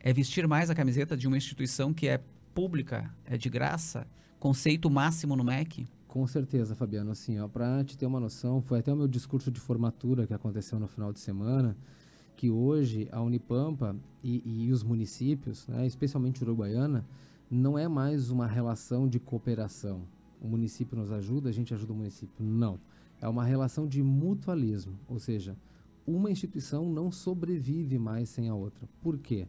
é 0.00 0.12
vestir 0.12 0.46
mais 0.46 0.68
a 0.68 0.74
camiseta 0.74 1.16
de 1.16 1.26
uma 1.26 1.36
instituição 1.36 1.92
que 1.92 2.06
é 2.06 2.20
pública, 2.54 3.10
é 3.24 3.36
de 3.36 3.48
graça, 3.48 4.06
conceito 4.38 4.90
máximo 4.90 5.34
no 5.34 5.44
MEC? 5.44 5.88
Com 6.06 6.26
certeza, 6.26 6.74
Fabiano. 6.74 7.10
Assim, 7.10 7.36
para 7.48 7.84
te 7.84 7.96
ter 7.96 8.06
uma 8.06 8.18
noção, 8.18 8.60
foi 8.60 8.78
até 8.78 8.92
o 8.92 8.96
meu 8.96 9.08
discurso 9.08 9.50
de 9.50 9.60
formatura 9.60 10.26
que 10.26 10.34
aconteceu 10.34 10.78
no 10.78 10.88
final 10.88 11.12
de 11.12 11.20
semana, 11.20 11.76
que 12.36 12.50
hoje 12.50 13.08
a 13.10 13.20
Unipampa 13.20 13.96
e, 14.22 14.42
e 14.66 14.72
os 14.72 14.82
municípios, 14.82 15.66
né, 15.66 15.86
especialmente 15.86 16.42
Uruguaiana, 16.42 17.04
não 17.50 17.78
é 17.78 17.88
mais 17.88 18.30
uma 18.30 18.46
relação 18.46 19.08
de 19.08 19.18
cooperação. 19.18 20.02
O 20.40 20.46
município 20.46 20.96
nos 20.96 21.10
ajuda, 21.10 21.48
a 21.48 21.52
gente 21.52 21.74
ajuda 21.74 21.92
o 21.92 21.96
município. 21.96 22.44
Não. 22.44 22.78
É 23.20 23.28
uma 23.28 23.44
relação 23.44 23.86
de 23.86 24.02
mutualismo, 24.02 24.98
ou 25.08 25.18
seja, 25.18 25.56
uma 26.06 26.30
instituição 26.30 26.88
não 26.90 27.10
sobrevive 27.12 27.98
mais 27.98 28.28
sem 28.28 28.48
a 28.48 28.54
outra. 28.54 28.88
Por 29.02 29.18
quê? 29.18 29.46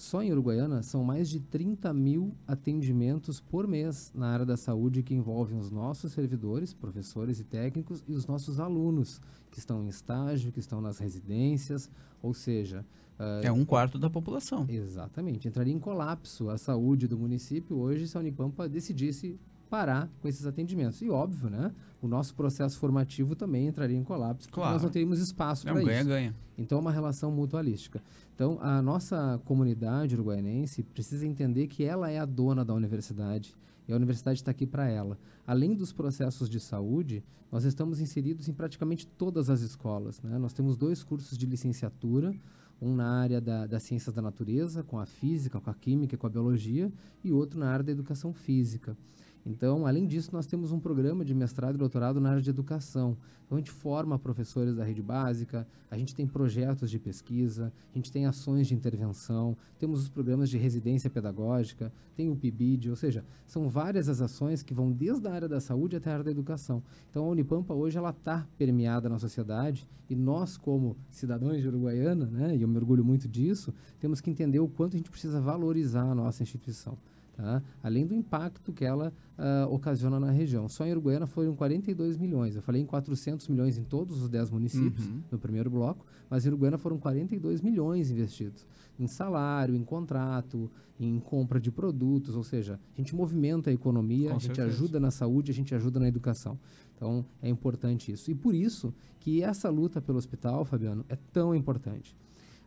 Só 0.00 0.22
em 0.22 0.32
Uruguaiana 0.32 0.82
são 0.82 1.04
mais 1.04 1.28
de 1.28 1.40
30 1.40 1.92
mil 1.92 2.34
atendimentos 2.46 3.38
por 3.38 3.68
mês 3.68 4.10
na 4.14 4.28
área 4.28 4.46
da 4.46 4.56
saúde 4.56 5.02
que 5.02 5.14
envolvem 5.14 5.58
os 5.58 5.70
nossos 5.70 6.12
servidores, 6.12 6.72
professores 6.72 7.38
e 7.38 7.44
técnicos 7.44 8.02
e 8.08 8.14
os 8.14 8.26
nossos 8.26 8.58
alunos 8.58 9.20
que 9.50 9.58
estão 9.58 9.84
em 9.84 9.88
estágio, 9.88 10.52
que 10.52 10.58
estão 10.58 10.80
nas 10.80 10.98
residências, 10.98 11.90
ou 12.22 12.32
seja... 12.32 12.84
Uh, 13.18 13.44
é 13.44 13.52
um 13.52 13.62
quarto 13.66 13.98
da 13.98 14.08
população. 14.08 14.64
Exatamente. 14.70 15.46
Entraria 15.46 15.74
em 15.74 15.78
colapso 15.78 16.48
a 16.48 16.56
saúde 16.56 17.06
do 17.06 17.18
município 17.18 17.76
hoje 17.76 18.08
se 18.08 18.16
a 18.16 18.20
Unipampa 18.20 18.66
decidisse 18.66 19.38
parar 19.70 20.10
com 20.20 20.26
esses 20.26 20.44
atendimentos. 20.44 21.00
E 21.00 21.08
óbvio, 21.08 21.48
né? 21.48 21.72
O 22.02 22.08
nosso 22.08 22.34
processo 22.34 22.78
formativo 22.78 23.36
também 23.36 23.68
entraria 23.68 23.96
em 23.96 24.02
colapso, 24.02 24.48
porque 24.48 24.60
claro. 24.60 24.72
nós 24.74 24.82
não 24.82 24.90
teríamos 24.90 25.20
espaço 25.20 25.64
para 25.64 25.78
isso. 25.78 25.86
Ganha-ganha. 25.86 26.34
Então, 26.58 26.78
é 26.78 26.80
uma 26.80 26.90
relação 26.90 27.30
mutualística. 27.30 28.02
Então, 28.34 28.58
a 28.60 28.82
nossa 28.82 29.40
comunidade 29.44 30.14
uruguaianense 30.14 30.82
precisa 30.82 31.26
entender 31.26 31.68
que 31.68 31.84
ela 31.84 32.10
é 32.10 32.18
a 32.18 32.26
dona 32.26 32.64
da 32.64 32.74
universidade 32.74 33.54
e 33.86 33.92
a 33.92 33.96
universidade 33.96 34.40
está 34.40 34.50
aqui 34.50 34.66
para 34.66 34.88
ela. 34.88 35.18
Além 35.46 35.74
dos 35.74 35.92
processos 35.92 36.48
de 36.48 36.58
saúde, 36.58 37.22
nós 37.50 37.64
estamos 37.64 38.00
inseridos 38.00 38.48
em 38.48 38.52
praticamente 38.52 39.06
todas 39.06 39.50
as 39.50 39.60
escolas. 39.60 40.20
Né? 40.22 40.38
Nós 40.38 40.52
temos 40.52 40.76
dois 40.76 41.02
cursos 41.02 41.36
de 41.36 41.46
licenciatura, 41.46 42.34
um 42.80 42.94
na 42.94 43.20
área 43.20 43.40
da, 43.40 43.66
das 43.66 43.82
ciências 43.82 44.14
da 44.14 44.22
natureza, 44.22 44.82
com 44.82 44.98
a 44.98 45.06
física, 45.06 45.60
com 45.60 45.68
a 45.68 45.74
química 45.74 46.14
e 46.14 46.18
com 46.18 46.26
a 46.26 46.30
biologia, 46.30 46.90
e 47.22 47.32
outro 47.32 47.58
na 47.58 47.70
área 47.70 47.84
da 47.84 47.92
educação 47.92 48.32
física. 48.32 48.96
Então, 49.44 49.86
além 49.86 50.06
disso, 50.06 50.30
nós 50.32 50.46
temos 50.46 50.70
um 50.70 50.78
programa 50.78 51.24
de 51.24 51.34
mestrado 51.34 51.74
e 51.74 51.78
doutorado 51.78 52.20
na 52.20 52.30
área 52.30 52.42
de 52.42 52.50
educação. 52.50 53.16
Então, 53.46 53.56
a 53.56 53.60
gente 53.60 53.70
forma 53.70 54.18
professores 54.18 54.76
da 54.76 54.84
rede 54.84 55.02
básica, 55.02 55.66
a 55.90 55.96
gente 55.96 56.14
tem 56.14 56.26
projetos 56.26 56.90
de 56.90 56.98
pesquisa, 56.98 57.72
a 57.92 57.98
gente 57.98 58.12
tem 58.12 58.26
ações 58.26 58.68
de 58.68 58.74
intervenção, 58.74 59.56
temos 59.78 60.02
os 60.02 60.08
programas 60.08 60.50
de 60.50 60.58
residência 60.58 61.08
pedagógica, 61.08 61.92
tem 62.14 62.30
o 62.30 62.36
PIBID, 62.36 62.90
ou 62.90 62.96
seja, 62.96 63.24
são 63.46 63.68
várias 63.68 64.08
as 64.08 64.20
ações 64.20 64.62
que 64.62 64.74
vão 64.74 64.92
desde 64.92 65.26
a 65.26 65.32
área 65.32 65.48
da 65.48 65.60
saúde 65.60 65.96
até 65.96 66.10
a 66.10 66.12
área 66.12 66.24
da 66.24 66.30
educação. 66.30 66.82
Então, 67.10 67.24
a 67.24 67.28
Unipampa 67.28 67.74
hoje 67.74 67.98
ela 67.98 68.10
está 68.10 68.46
permeada 68.56 69.08
na 69.08 69.18
sociedade 69.18 69.88
e 70.08 70.14
nós, 70.14 70.56
como 70.56 70.96
cidadãos 71.10 71.60
de 71.60 71.66
Uruguaiana, 71.66 72.26
né, 72.26 72.56
e 72.56 72.62
eu 72.62 72.68
me 72.68 72.76
orgulho 72.76 73.04
muito 73.04 73.26
disso, 73.26 73.72
temos 73.98 74.20
que 74.20 74.30
entender 74.30 74.60
o 74.60 74.68
quanto 74.68 74.94
a 74.94 74.96
gente 74.98 75.10
precisa 75.10 75.40
valorizar 75.40 76.02
a 76.02 76.14
nossa 76.14 76.42
instituição 76.42 76.96
tá? 77.40 77.62
além 77.82 78.06
do 78.06 78.14
impacto 78.14 78.72
que 78.72 78.84
ela 78.84 79.12
uh, 79.38 79.72
ocasiona 79.72 80.20
na 80.20 80.30
região. 80.30 80.68
Só 80.68 80.86
em 80.86 80.92
Uruguaiana 80.92 81.26
foram 81.26 81.54
42 81.54 82.16
milhões. 82.16 82.56
Eu 82.56 82.62
falei 82.62 82.82
em 82.82 82.86
400 82.86 83.48
milhões 83.48 83.78
em 83.78 83.84
todos 83.84 84.22
os 84.22 84.28
10 84.28 84.50
municípios, 84.50 85.06
uhum. 85.06 85.22
no 85.30 85.38
primeiro 85.38 85.70
bloco, 85.70 86.04
mas 86.28 86.44
em 86.44 86.48
Uruguaiana 86.48 86.78
foram 86.78 86.98
42 86.98 87.60
milhões 87.60 88.10
investidos 88.10 88.66
em 89.00 89.06
salário, 89.06 89.74
em 89.74 89.82
contrato, 89.82 90.70
em 90.98 91.18
compra 91.18 91.58
de 91.58 91.70
produtos, 91.70 92.36
ou 92.36 92.44
seja, 92.44 92.78
a 92.94 93.00
gente 93.00 93.14
movimenta 93.14 93.70
a 93.70 93.72
economia, 93.72 94.28
Com 94.28 94.36
a 94.36 94.38
gente 94.38 94.56
certeza. 94.56 94.68
ajuda 94.68 95.00
na 95.00 95.10
saúde, 95.10 95.50
a 95.50 95.54
gente 95.54 95.74
ajuda 95.74 95.98
na 95.98 96.06
educação. 96.06 96.58
Então, 96.94 97.24
é 97.40 97.48
importante 97.48 98.12
isso. 98.12 98.30
E 98.30 98.34
por 98.34 98.54
isso 98.54 98.92
que 99.18 99.42
essa 99.42 99.70
luta 99.70 100.02
pelo 100.02 100.18
hospital, 100.18 100.66
Fabiano, 100.66 101.04
é 101.08 101.16
tão 101.32 101.54
importante. 101.54 102.14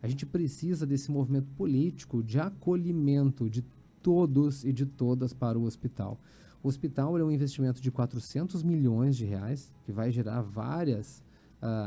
A 0.01 0.07
gente 0.07 0.25
precisa 0.25 0.87
desse 0.87 1.11
movimento 1.11 1.47
político 1.55 2.23
de 2.23 2.39
acolhimento 2.39 3.47
de 3.47 3.63
todos 4.03 4.63
e 4.63 4.71
de 4.71 4.85
todas 4.85 5.33
para 5.33 5.57
o 5.57 5.63
hospital. 5.63 6.19
O 6.61 6.67
hospital 6.67 7.17
é 7.17 7.23
um 7.23 7.31
investimento 7.31 7.81
de 7.81 7.89
400 7.89 8.61
milhões 8.61 9.17
de 9.17 9.25
reais, 9.25 9.71
que 9.83 9.91
vai 9.91 10.11
gerar 10.11 10.41
várias 10.41 11.23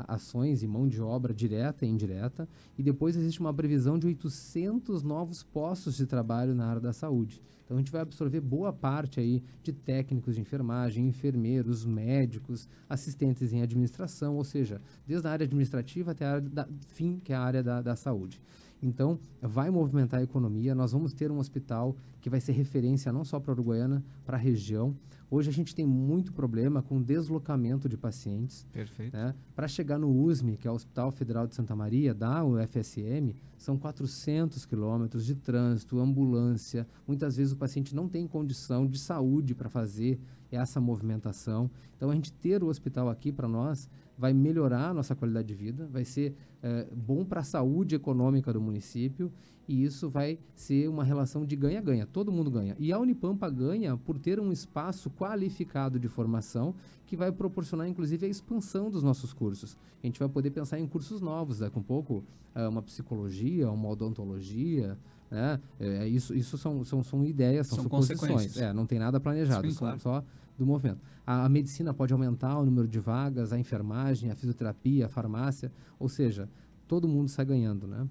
ações 0.08 0.62
e 0.62 0.66
mão 0.66 0.88
de 0.88 1.02
obra 1.02 1.34
direta 1.34 1.84
e 1.84 1.88
indireta, 1.88 2.48
e 2.78 2.82
depois 2.82 3.14
existe 3.16 3.40
uma 3.40 3.52
previsão 3.52 3.98
de 3.98 4.06
800 4.06 5.02
novos 5.02 5.42
postos 5.42 5.96
de 5.96 6.06
trabalho 6.06 6.54
na 6.54 6.66
área 6.66 6.80
da 6.80 6.92
saúde. 6.92 7.42
Então 7.64 7.76
a 7.76 7.80
gente 7.80 7.92
vai 7.92 8.00
absorver 8.00 8.40
boa 8.40 8.72
parte 8.72 9.20
aí 9.20 9.42
de 9.62 9.72
técnicos 9.72 10.36
de 10.36 10.40
enfermagem, 10.40 11.06
enfermeiros, 11.06 11.84
médicos, 11.84 12.68
assistentes 12.88 13.52
em 13.52 13.60
administração, 13.60 14.36
ou 14.36 14.44
seja, 14.44 14.80
desde 15.06 15.26
a 15.26 15.30
área 15.30 15.44
administrativa 15.44 16.12
até 16.12 16.24
a 16.24 16.32
área 16.34 16.48
da 16.48 16.68
fim, 16.88 17.20
que 17.22 17.32
é 17.32 17.36
a 17.36 17.40
área 17.40 17.62
da, 17.62 17.82
da 17.82 17.96
saúde. 17.96 18.40
Então, 18.82 19.18
vai 19.40 19.70
movimentar 19.70 20.20
a 20.20 20.22
economia. 20.22 20.74
Nós 20.74 20.92
vamos 20.92 21.12
ter 21.12 21.30
um 21.30 21.38
hospital 21.38 21.96
que 22.20 22.28
vai 22.28 22.40
ser 22.40 22.52
referência 22.52 23.12
não 23.12 23.24
só 23.24 23.40
para 23.40 23.52
a 23.52 23.54
Uruguaiana, 23.54 24.04
para 24.24 24.36
a 24.36 24.40
região. 24.40 24.94
Hoje 25.28 25.50
a 25.50 25.52
gente 25.52 25.74
tem 25.74 25.84
muito 25.84 26.32
problema 26.32 26.82
com 26.82 27.02
deslocamento 27.02 27.88
de 27.88 27.96
pacientes. 27.96 28.64
Perfeito. 28.72 29.16
Né? 29.16 29.34
Para 29.54 29.66
chegar 29.66 29.98
no 29.98 30.08
USME, 30.08 30.56
que 30.56 30.68
é 30.68 30.70
o 30.70 30.74
Hospital 30.74 31.10
Federal 31.10 31.46
de 31.46 31.54
Santa 31.54 31.74
Maria, 31.74 32.14
da 32.14 32.44
UFSM, 32.44 33.34
são 33.58 33.76
400 33.76 34.64
quilômetros 34.64 35.26
de 35.26 35.34
trânsito, 35.34 35.98
ambulância. 35.98 36.86
Muitas 37.06 37.36
vezes 37.36 37.52
o 37.52 37.56
paciente 37.56 37.94
não 37.94 38.08
tem 38.08 38.26
condição 38.26 38.86
de 38.86 38.98
saúde 38.98 39.54
para 39.54 39.68
fazer 39.68 40.20
essa 40.50 40.80
movimentação. 40.80 41.68
Então, 41.96 42.10
a 42.10 42.14
gente 42.14 42.32
ter 42.32 42.62
o 42.62 42.68
hospital 42.68 43.08
aqui 43.08 43.32
para 43.32 43.48
nós 43.48 43.88
vai 44.18 44.32
melhorar 44.32 44.90
a 44.90 44.94
nossa 44.94 45.14
qualidade 45.14 45.48
de 45.48 45.54
vida, 45.54 45.86
vai 45.90 46.04
ser 46.04 46.34
é, 46.62 46.86
bom 46.94 47.24
para 47.24 47.40
a 47.40 47.44
saúde 47.44 47.94
econômica 47.94 48.52
do 48.52 48.60
município 48.60 49.30
e 49.68 49.84
isso 49.84 50.08
vai 50.08 50.38
ser 50.54 50.88
uma 50.88 51.02
relação 51.02 51.44
de 51.44 51.56
ganha-ganha. 51.56 52.06
Todo 52.06 52.30
mundo 52.30 52.50
ganha. 52.50 52.76
E 52.78 52.92
a 52.92 52.98
Unipampa 52.98 53.50
ganha 53.50 53.96
por 53.96 54.18
ter 54.18 54.38
um 54.38 54.52
espaço 54.52 55.10
qualificado 55.10 55.98
de 55.98 56.08
formação 56.08 56.74
que 57.04 57.16
vai 57.16 57.32
proporcionar, 57.32 57.88
inclusive, 57.88 58.26
a 58.26 58.28
expansão 58.28 58.90
dos 58.90 59.02
nossos 59.02 59.32
cursos. 59.32 59.76
A 60.02 60.06
gente 60.06 60.18
vai 60.18 60.28
poder 60.28 60.50
pensar 60.50 60.78
em 60.78 60.86
cursos 60.86 61.20
novos, 61.20 61.58
daqui 61.58 61.76
a 61.76 61.80
um 61.80 61.82
pouco, 61.82 62.24
é, 62.54 62.66
uma 62.68 62.82
psicologia, 62.82 63.70
uma 63.70 63.88
odontologia, 63.88 64.96
né? 65.30 65.60
É, 65.80 66.06
isso 66.06 66.32
isso 66.34 66.56
são, 66.56 66.84
são, 66.84 67.02
são 67.02 67.24
ideias, 67.24 67.66
são, 67.66 67.76
são 67.76 67.84
suposições. 67.84 68.56
É, 68.56 68.72
não 68.72 68.86
tem 68.86 68.98
nada 68.98 69.18
planejado, 69.18 69.68
Sim, 69.68 69.76
claro. 69.76 69.98
só 69.98 70.24
do 70.58 70.66
movimento. 70.66 71.00
A, 71.26 71.44
a, 71.44 71.48
medicina 71.48 71.92
pode 71.92 72.12
aumentar 72.12 72.58
o 72.58 72.64
número 72.64 72.88
de 72.88 72.98
vagas, 72.98 73.52
a 73.52 73.58
enfermagem, 73.58 74.30
a 74.30 74.36
fisioterapia, 74.36 75.06
a 75.06 75.08
farmácia, 75.08 75.72
ou 75.98 76.08
seja, 76.08 76.48
todo 76.86 77.08
mundo 77.08 77.28
sai 77.28 77.44
ganhando, 77.44 77.86
né? 77.86 78.06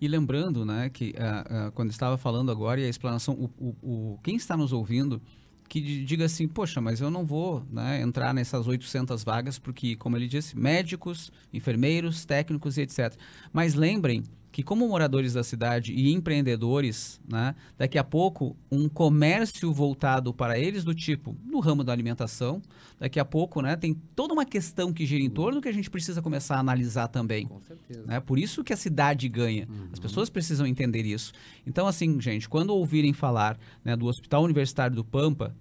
E 0.00 0.08
lembrando, 0.08 0.64
né, 0.64 0.88
que 0.88 1.14
uh, 1.16 1.68
uh, 1.68 1.72
quando 1.72 1.90
estava 1.90 2.16
falando 2.18 2.50
agora 2.50 2.80
e 2.80 2.84
a 2.84 2.88
explanação, 2.88 3.34
o, 3.34 3.50
o, 3.58 3.76
o, 3.82 4.18
quem 4.22 4.36
está 4.36 4.56
nos 4.56 4.72
ouvindo 4.72 5.20
que 5.68 6.04
diga 6.04 6.24
assim, 6.24 6.46
poxa, 6.46 6.80
mas 6.80 7.00
eu 7.00 7.10
não 7.10 7.24
vou 7.24 7.64
né, 7.70 8.00
entrar 8.00 8.32
nessas 8.32 8.68
800 8.68 9.24
vagas 9.24 9.58
porque, 9.58 9.96
como 9.96 10.16
ele 10.16 10.28
disse, 10.28 10.56
médicos, 10.56 11.32
enfermeiros, 11.52 12.24
técnicos 12.24 12.78
e 12.78 12.82
etc. 12.82 13.16
Mas 13.52 13.74
lembrem 13.74 14.22
que 14.56 14.62
como 14.62 14.88
moradores 14.88 15.34
da 15.34 15.44
cidade 15.44 15.92
e 15.92 16.14
empreendedores, 16.14 17.20
né, 17.30 17.54
daqui 17.76 17.98
a 17.98 18.02
pouco 18.02 18.56
um 18.72 18.88
comércio 18.88 19.70
voltado 19.70 20.32
para 20.32 20.58
eles 20.58 20.82
do 20.82 20.94
tipo 20.94 21.36
no 21.44 21.60
ramo 21.60 21.84
da 21.84 21.92
alimentação, 21.92 22.62
daqui 22.98 23.20
a 23.20 23.24
pouco, 23.26 23.60
né, 23.60 23.76
tem 23.76 23.92
toda 23.92 24.32
uma 24.32 24.46
questão 24.46 24.94
que 24.94 25.04
gira 25.04 25.22
em 25.22 25.28
torno 25.28 25.60
que 25.60 25.68
a 25.68 25.72
gente 25.72 25.90
precisa 25.90 26.22
começar 26.22 26.56
a 26.56 26.60
analisar 26.60 27.08
também. 27.08 27.46
Com 27.46 27.60
certeza. 27.60 28.06
Né? 28.06 28.18
Por 28.18 28.38
isso 28.38 28.64
que 28.64 28.72
a 28.72 28.78
cidade 28.78 29.28
ganha. 29.28 29.68
Uhum. 29.68 29.88
As 29.92 29.98
pessoas 29.98 30.30
precisam 30.30 30.66
entender 30.66 31.02
isso. 31.02 31.34
Então, 31.66 31.86
assim, 31.86 32.18
gente, 32.18 32.48
quando 32.48 32.70
ouvirem 32.70 33.12
falar 33.12 33.58
né, 33.84 33.94
do 33.94 34.06
Hospital 34.06 34.42
Universitário 34.42 34.96
do 34.96 35.04
Pampa, 35.04 35.54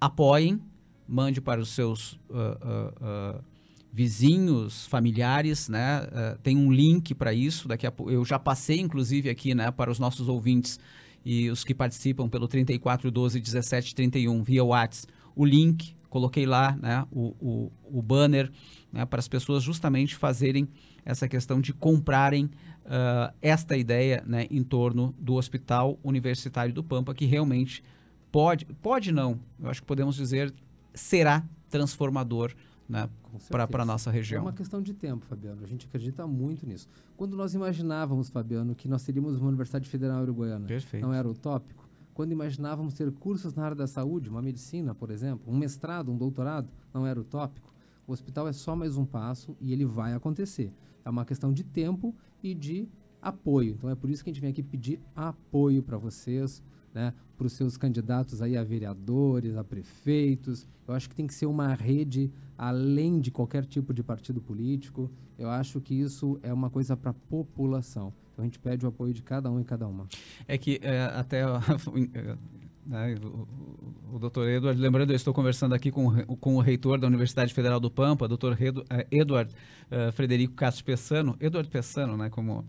apoiem, 0.00 0.58
mande 1.06 1.42
para 1.42 1.60
os 1.60 1.68
seus 1.68 2.12
uh, 2.30 2.36
uh, 2.38 3.36
uh, 3.36 3.44
vizinhos, 3.92 4.86
familiares, 4.86 5.68
né? 5.68 6.02
Uh, 6.02 6.38
tem 6.42 6.56
um 6.56 6.72
link 6.72 7.14
para 7.14 7.32
isso. 7.34 7.66
Daqui 7.66 7.86
a 7.86 7.92
eu 8.06 8.24
já 8.24 8.38
passei, 8.38 8.78
inclusive, 8.78 9.28
aqui, 9.28 9.54
né, 9.54 9.70
para 9.70 9.90
os 9.90 9.98
nossos 9.98 10.28
ouvintes 10.28 10.78
e 11.24 11.50
os 11.50 11.64
que 11.64 11.74
participam 11.74 12.28
pelo 12.28 12.48
3412 12.48 13.38
1731 13.40 14.42
via 14.42 14.64
WhatsApp, 14.64 15.12
o 15.34 15.44
link, 15.44 15.94
coloquei 16.08 16.46
lá, 16.46 16.76
né, 16.80 17.04
o, 17.10 17.34
o, 17.40 17.72
o 17.98 18.02
banner, 18.02 18.50
né, 18.92 19.04
para 19.04 19.18
as 19.18 19.28
pessoas 19.28 19.62
justamente 19.62 20.16
fazerem 20.16 20.68
essa 21.04 21.28
questão 21.28 21.60
de 21.60 21.72
comprarem 21.72 22.44
uh, 22.44 23.32
esta 23.42 23.76
ideia, 23.76 24.22
né, 24.26 24.46
em 24.50 24.62
torno 24.62 25.14
do 25.18 25.34
Hospital 25.34 25.98
Universitário 26.02 26.72
do 26.72 26.82
Pampa, 26.82 27.14
que 27.14 27.26
realmente 27.26 27.82
pode, 28.30 28.64
pode 28.80 29.12
não, 29.12 29.38
eu 29.60 29.68
acho 29.68 29.80
que 29.80 29.86
podemos 29.86 30.16
dizer, 30.16 30.52
será 30.94 31.44
transformador 31.68 32.54
né, 32.90 33.08
para 33.48 33.82
a 33.82 33.86
nossa 33.86 34.10
região. 34.10 34.40
É 34.40 34.42
uma 34.42 34.52
questão 34.52 34.82
de 34.82 34.92
tempo, 34.92 35.24
Fabiano. 35.24 35.62
A 35.62 35.66
gente 35.66 35.86
acredita 35.86 36.26
muito 36.26 36.66
nisso. 36.66 36.88
Quando 37.16 37.36
nós 37.36 37.54
imaginávamos, 37.54 38.28
Fabiano, 38.28 38.74
que 38.74 38.88
nós 38.88 39.04
teríamos 39.04 39.36
uma 39.36 39.48
Universidade 39.48 39.88
Federal 39.88 40.20
Uruguaiana, 40.22 40.66
Perfeito. 40.66 41.06
não 41.06 41.14
era 41.14 41.28
utópico? 41.28 41.88
Quando 42.12 42.32
imaginávamos 42.32 42.92
ter 42.94 43.10
cursos 43.12 43.54
na 43.54 43.64
área 43.64 43.76
da 43.76 43.86
saúde, 43.86 44.28
uma 44.28 44.42
medicina, 44.42 44.92
por 44.92 45.10
exemplo, 45.10 45.50
um 45.50 45.56
mestrado, 45.56 46.10
um 46.10 46.18
doutorado, 46.18 46.68
não 46.92 47.06
era 47.06 47.20
utópico? 47.20 47.72
O 48.06 48.12
hospital 48.12 48.48
é 48.48 48.52
só 48.52 48.74
mais 48.74 48.96
um 48.96 49.06
passo 49.06 49.56
e 49.60 49.72
ele 49.72 49.84
vai 49.84 50.12
acontecer. 50.12 50.72
É 51.04 51.08
uma 51.08 51.24
questão 51.24 51.52
de 51.52 51.62
tempo 51.62 52.12
e 52.42 52.52
de 52.52 52.88
apoio. 53.22 53.74
Então 53.78 53.88
é 53.88 53.94
por 53.94 54.10
isso 54.10 54.24
que 54.24 54.30
a 54.30 54.32
gente 54.32 54.40
vem 54.40 54.50
aqui 54.50 54.64
pedir 54.64 55.00
apoio 55.14 55.80
para 55.80 55.96
vocês, 55.96 56.60
né, 56.94 57.12
para 57.36 57.46
os 57.46 57.52
seus 57.52 57.76
candidatos 57.76 58.42
aí 58.42 58.56
a 58.56 58.64
vereadores, 58.64 59.56
a 59.56 59.64
prefeitos. 59.64 60.66
Eu 60.86 60.94
acho 60.94 61.08
que 61.08 61.14
tem 61.14 61.26
que 61.26 61.34
ser 61.34 61.46
uma 61.46 61.72
rede 61.74 62.30
além 62.58 63.20
de 63.20 63.30
qualquer 63.30 63.64
tipo 63.64 63.94
de 63.94 64.02
partido 64.02 64.40
político. 64.40 65.10
Eu 65.38 65.48
acho 65.48 65.80
que 65.80 65.94
isso 65.94 66.38
é 66.42 66.52
uma 66.52 66.68
coisa 66.68 66.96
para 66.96 67.12
a 67.12 67.14
população. 67.14 68.12
Então 68.32 68.42
a 68.42 68.46
gente 68.46 68.58
pede 68.58 68.84
o 68.84 68.88
apoio 68.88 69.14
de 69.14 69.22
cada 69.22 69.50
um 69.50 69.60
e 69.60 69.64
cada 69.64 69.86
uma. 69.86 70.06
É 70.46 70.58
que 70.58 70.78
é, 70.82 71.04
até 71.04 71.42
né, 72.86 73.14
o, 73.22 74.16
o 74.16 74.18
doutor 74.18 74.48
Edward, 74.48 74.80
lembrando, 74.80 75.10
eu 75.10 75.16
estou 75.16 75.32
conversando 75.32 75.74
aqui 75.74 75.90
com, 75.90 76.10
com 76.36 76.56
o 76.56 76.60
reitor 76.60 76.98
da 76.98 77.06
Universidade 77.06 77.54
Federal 77.54 77.78
do 77.78 77.90
Pampa, 77.90 78.26
doutor 78.26 78.58
é, 78.60 79.06
Edward 79.10 79.54
uh, 79.90 80.12
Frederico 80.12 80.54
Castro 80.54 80.84
Pessano, 80.84 81.36
Edward 81.40 81.70
Pessano, 81.70 82.16
né, 82.16 82.28
como 82.28 82.64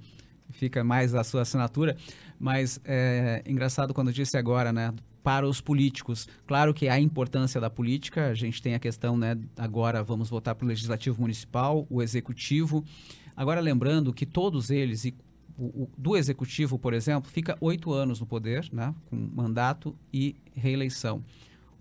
fica 0.51 0.83
mais 0.83 1.15
a 1.15 1.23
sua 1.23 1.41
assinatura, 1.41 1.95
mas 2.39 2.79
é 2.85 3.43
engraçado 3.45 3.93
quando 3.93 4.11
disse 4.11 4.37
agora, 4.37 4.71
né, 4.71 4.93
para 5.23 5.47
os 5.47 5.61
políticos. 5.61 6.27
Claro 6.47 6.73
que 6.73 6.87
há 6.89 6.99
importância 6.99 7.61
da 7.61 7.69
política, 7.69 8.27
a 8.27 8.33
gente 8.33 8.61
tem 8.61 8.73
a 8.73 8.79
questão, 8.79 9.17
né, 9.17 9.37
agora 9.57 10.03
vamos 10.03 10.29
votar 10.29 10.55
para 10.55 10.65
o 10.65 10.67
legislativo 10.67 11.21
municipal, 11.21 11.85
o 11.89 12.01
executivo. 12.01 12.83
Agora 13.35 13.61
lembrando 13.61 14.13
que 14.13 14.25
todos 14.25 14.69
eles, 14.69 15.05
e 15.05 15.13
o, 15.57 15.83
o, 15.83 15.89
do 15.97 16.17
executivo, 16.17 16.79
por 16.79 16.93
exemplo, 16.93 17.29
fica 17.29 17.57
oito 17.61 17.91
anos 17.93 18.19
no 18.19 18.25
poder, 18.25 18.67
né, 18.71 18.93
com 19.09 19.15
mandato 19.15 19.95
e 20.13 20.35
reeleição. 20.53 21.23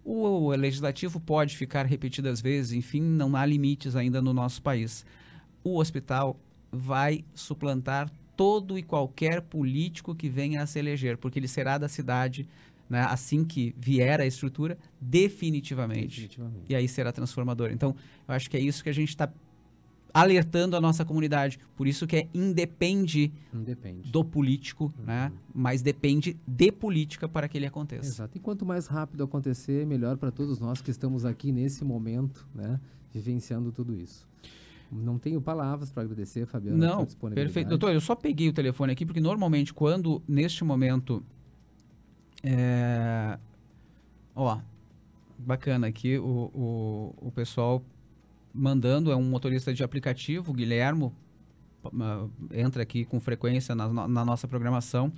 O, 0.04 0.46
o 0.46 0.50
legislativo 0.50 1.20
pode 1.20 1.56
ficar 1.56 1.86
repetidas 1.86 2.40
vezes, 2.40 2.72
enfim, 2.72 3.00
não 3.00 3.36
há 3.36 3.44
limites 3.44 3.96
ainda 3.96 4.20
no 4.20 4.32
nosso 4.32 4.62
país. 4.62 5.04
O 5.62 5.78
hospital 5.78 6.38
vai 6.72 7.24
suplantar 7.34 8.10
todo 8.40 8.78
e 8.78 8.82
qualquer 8.82 9.42
político 9.42 10.14
que 10.14 10.26
venha 10.26 10.62
a 10.62 10.66
se 10.66 10.78
eleger, 10.78 11.18
porque 11.18 11.38
ele 11.38 11.46
será 11.46 11.76
da 11.76 11.90
cidade, 11.90 12.48
né, 12.88 13.02
assim 13.02 13.44
que 13.44 13.74
vier 13.78 14.18
a 14.18 14.24
estrutura, 14.24 14.78
definitivamente. 14.98 16.22
definitivamente. 16.22 16.64
E 16.66 16.74
aí 16.74 16.88
será 16.88 17.12
transformador. 17.12 17.70
Então, 17.70 17.94
eu 18.26 18.34
acho 18.34 18.48
que 18.48 18.56
é 18.56 18.60
isso 18.60 18.82
que 18.82 18.88
a 18.88 18.94
gente 18.94 19.10
está 19.10 19.30
alertando 20.14 20.74
a 20.74 20.80
nossa 20.80 21.04
comunidade. 21.04 21.58
Por 21.76 21.86
isso 21.86 22.06
que 22.06 22.16
é 22.16 22.28
independe, 22.32 23.30
independe. 23.52 24.10
do 24.10 24.24
político, 24.24 24.84
uhum. 24.98 25.04
né? 25.04 25.30
mas 25.54 25.82
depende 25.82 26.34
de 26.48 26.72
política 26.72 27.28
para 27.28 27.46
que 27.46 27.58
ele 27.58 27.66
aconteça. 27.66 28.08
Exato. 28.08 28.38
E 28.38 28.40
quanto 28.40 28.64
mais 28.64 28.86
rápido 28.86 29.22
acontecer, 29.22 29.86
melhor 29.86 30.16
para 30.16 30.30
todos 30.30 30.58
nós 30.58 30.80
que 30.80 30.90
estamos 30.90 31.26
aqui 31.26 31.52
nesse 31.52 31.84
momento, 31.84 32.48
né? 32.54 32.80
vivenciando 33.12 33.70
tudo 33.70 33.94
isso. 33.94 34.26
Não 34.90 35.18
tenho 35.18 35.40
palavras 35.40 35.92
para 35.92 36.02
agradecer, 36.02 36.46
Fabiano. 36.46 36.76
Não, 36.76 37.06
perfeito. 37.32 37.68
Doutor, 37.68 37.92
eu 37.92 38.00
só 38.00 38.14
peguei 38.14 38.48
o 38.48 38.52
telefone 38.52 38.92
aqui 38.92 39.06
porque 39.06 39.20
normalmente 39.20 39.72
quando, 39.72 40.22
neste 40.26 40.64
momento, 40.64 41.22
é... 42.42 43.38
ó, 44.34 44.58
bacana 45.38 45.86
aqui, 45.86 46.18
o, 46.18 46.50
o, 46.52 47.14
o 47.28 47.32
pessoal 47.32 47.84
mandando, 48.52 49.12
é 49.12 49.16
um 49.16 49.22
motorista 49.22 49.72
de 49.72 49.84
aplicativo, 49.84 50.52
Guilhermo, 50.52 51.14
entra 52.52 52.82
aqui 52.82 53.04
com 53.04 53.20
frequência 53.20 53.74
na, 53.74 54.08
na 54.08 54.24
nossa 54.24 54.46
programação, 54.48 55.12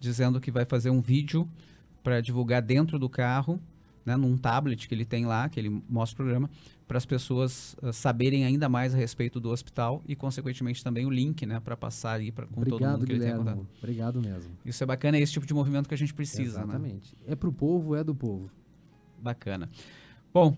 dizendo 0.00 0.40
que 0.40 0.50
vai 0.50 0.64
fazer 0.64 0.90
um 0.90 1.00
vídeo 1.00 1.48
para 2.02 2.20
divulgar 2.20 2.62
dentro 2.62 2.98
do 2.98 3.08
carro, 3.08 3.60
né, 4.06 4.16
num 4.16 4.36
tablet 4.38 4.88
que 4.88 4.94
ele 4.94 5.04
tem 5.04 5.26
lá, 5.26 5.48
que 5.48 5.58
ele 5.58 5.82
mostra 5.88 6.14
o 6.14 6.16
programa, 6.16 6.48
para 6.88 6.96
as 6.96 7.04
pessoas 7.04 7.76
uh, 7.82 7.92
saberem 7.92 8.46
ainda 8.46 8.68
mais 8.68 8.94
a 8.94 8.96
respeito 8.96 9.38
do 9.38 9.50
hospital 9.50 10.02
e, 10.08 10.16
consequentemente, 10.16 10.82
também 10.82 11.04
o 11.04 11.10
link, 11.10 11.44
né, 11.44 11.60
para 11.60 11.76
passar 11.76 12.14
aí 12.14 12.32
pra, 12.32 12.46
com 12.46 12.62
Obrigado, 12.62 12.78
todo 12.78 12.90
mundo 12.90 13.06
que 13.06 13.12
Guilherme. 13.12 13.40
ele 13.40 13.44
tem 13.44 13.54
contato. 13.54 13.68
Obrigado 13.78 14.20
mesmo. 14.22 14.50
Isso 14.64 14.82
é 14.82 14.86
bacana, 14.86 15.18
é 15.18 15.20
esse 15.20 15.32
tipo 15.32 15.46
de 15.46 15.52
movimento 15.52 15.86
que 15.86 15.94
a 15.94 15.98
gente 15.98 16.14
precisa, 16.14 16.60
né? 16.60 16.64
Exatamente. 16.64 17.14
Né? 17.14 17.32
É 17.32 17.36
para 17.36 17.48
o 17.48 17.52
povo, 17.52 17.94
é 17.94 18.02
do 18.02 18.14
povo. 18.14 18.50
Bacana. 19.20 19.68
Bom, 20.32 20.56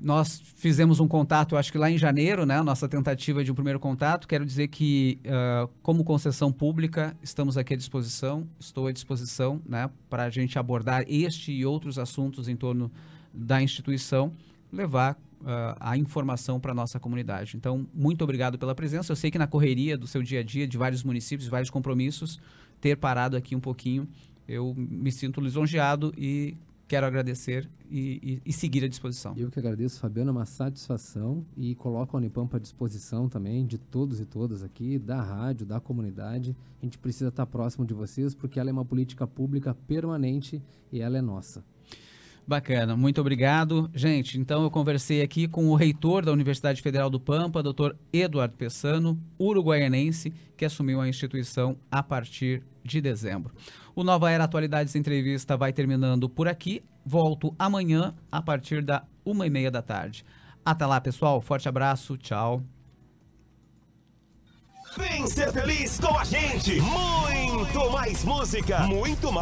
nós 0.00 0.40
fizemos 0.56 1.00
um 1.00 1.08
contato, 1.08 1.56
acho 1.56 1.70
que 1.70 1.78
lá 1.78 1.90
em 1.90 1.98
janeiro, 1.98 2.46
né? 2.46 2.62
Nossa 2.62 2.88
tentativa 2.88 3.44
de 3.44 3.50
um 3.52 3.54
primeiro 3.54 3.78
contato. 3.78 4.26
Quero 4.26 4.46
dizer 4.46 4.68
que, 4.68 5.18
uh, 5.24 5.68
como 5.82 6.04
concessão 6.04 6.50
pública, 6.50 7.16
estamos 7.22 7.58
aqui 7.58 7.74
à 7.74 7.76
disposição, 7.76 8.46
estou 8.58 8.86
à 8.86 8.92
disposição, 8.92 9.60
né? 9.66 9.90
Para 10.08 10.24
a 10.24 10.30
gente 10.30 10.58
abordar 10.58 11.04
este 11.08 11.52
e 11.52 11.66
outros 11.66 11.98
assuntos 11.98 12.48
em 12.48 12.56
torno 12.56 12.90
da 13.32 13.62
instituição, 13.62 14.32
levar 14.72 15.14
uh, 15.40 15.76
a 15.78 15.96
informação 15.96 16.60
para 16.60 16.72
a 16.72 16.74
nossa 16.74 16.98
comunidade. 16.98 17.56
Então, 17.56 17.86
muito 17.92 18.22
obrigado 18.22 18.58
pela 18.58 18.74
presença. 18.74 19.12
Eu 19.12 19.16
sei 19.16 19.30
que 19.30 19.38
na 19.38 19.46
correria 19.46 19.96
do 19.96 20.06
seu 20.06 20.22
dia 20.22 20.40
a 20.40 20.42
dia, 20.42 20.66
de 20.66 20.78
vários 20.78 21.02
municípios, 21.02 21.44
de 21.44 21.50
vários 21.50 21.70
compromissos, 21.70 22.38
ter 22.80 22.96
parado 22.96 23.36
aqui 23.36 23.54
um 23.54 23.60
pouquinho, 23.60 24.08
eu 24.48 24.74
me 24.76 25.12
sinto 25.12 25.40
lisonjeado 25.40 26.12
e 26.16 26.56
quero 26.88 27.06
agradecer 27.06 27.70
e, 27.88 28.40
e, 28.44 28.50
e, 28.50 28.52
seguir 28.52 28.84
à 28.84 28.88
disposição. 28.88 29.32
Eu 29.36 29.48
que 29.48 29.60
agradeço, 29.60 30.00
Fabiano, 30.00 30.30
é 30.30 30.32
uma 30.32 30.44
satisfação 30.44 31.44
e 31.56 31.74
coloco 31.76 32.16
a 32.16 32.18
Unipampa 32.18 32.56
à 32.56 32.60
disposição 32.60 33.28
também 33.28 33.64
de 33.64 33.78
todos 33.78 34.20
e 34.20 34.24
todas 34.24 34.64
aqui, 34.64 34.98
da 34.98 35.22
rádio, 35.22 35.64
da 35.64 35.78
comunidade. 35.78 36.56
A 36.80 36.84
gente 36.84 36.98
precisa 36.98 37.28
estar 37.28 37.46
próximo 37.46 37.86
de 37.86 37.94
vocês 37.94 38.34
porque 38.34 38.58
ela 38.58 38.70
é 38.70 38.72
uma 38.72 38.84
política 38.84 39.24
pública 39.24 39.72
permanente 39.86 40.60
e 40.90 41.00
ela 41.00 41.16
é 41.16 41.22
nossa. 41.22 41.64
Bacana, 42.50 42.96
muito 42.96 43.20
obrigado. 43.20 43.88
Gente, 43.94 44.36
então 44.36 44.64
eu 44.64 44.72
conversei 44.72 45.22
aqui 45.22 45.46
com 45.46 45.68
o 45.68 45.76
reitor 45.76 46.24
da 46.24 46.32
Universidade 46.32 46.82
Federal 46.82 47.08
do 47.08 47.20
Pampa, 47.20 47.62
Dr. 47.62 47.92
Eduardo 48.12 48.56
Pessano, 48.56 49.16
uruguaianense, 49.38 50.34
que 50.56 50.64
assumiu 50.64 51.00
a 51.00 51.08
instituição 51.08 51.76
a 51.88 52.02
partir 52.02 52.64
de 52.82 53.00
dezembro. 53.00 53.54
O 53.94 54.02
Nova 54.02 54.32
Era 54.32 54.42
Atualidades 54.42 54.96
Entrevista 54.96 55.56
vai 55.56 55.72
terminando 55.72 56.28
por 56.28 56.48
aqui. 56.48 56.82
Volto 57.06 57.54
amanhã 57.56 58.16
a 58.32 58.42
partir 58.42 58.82
da 58.82 59.04
uma 59.24 59.46
e 59.46 59.50
meia 59.50 59.70
da 59.70 59.80
tarde. 59.80 60.24
Até 60.64 60.84
lá, 60.84 61.00
pessoal. 61.00 61.40
Forte 61.40 61.68
abraço. 61.68 62.16
Tchau. 62.16 62.64
Vem 64.96 65.24
ser 65.28 65.52
feliz 65.52 66.00
com 66.00 66.18
a 66.18 66.24
gente. 66.24 66.80
Muito 66.80 67.92
mais 67.92 68.24
música, 68.24 68.80
muito 68.88 69.30
mais. 69.30 69.38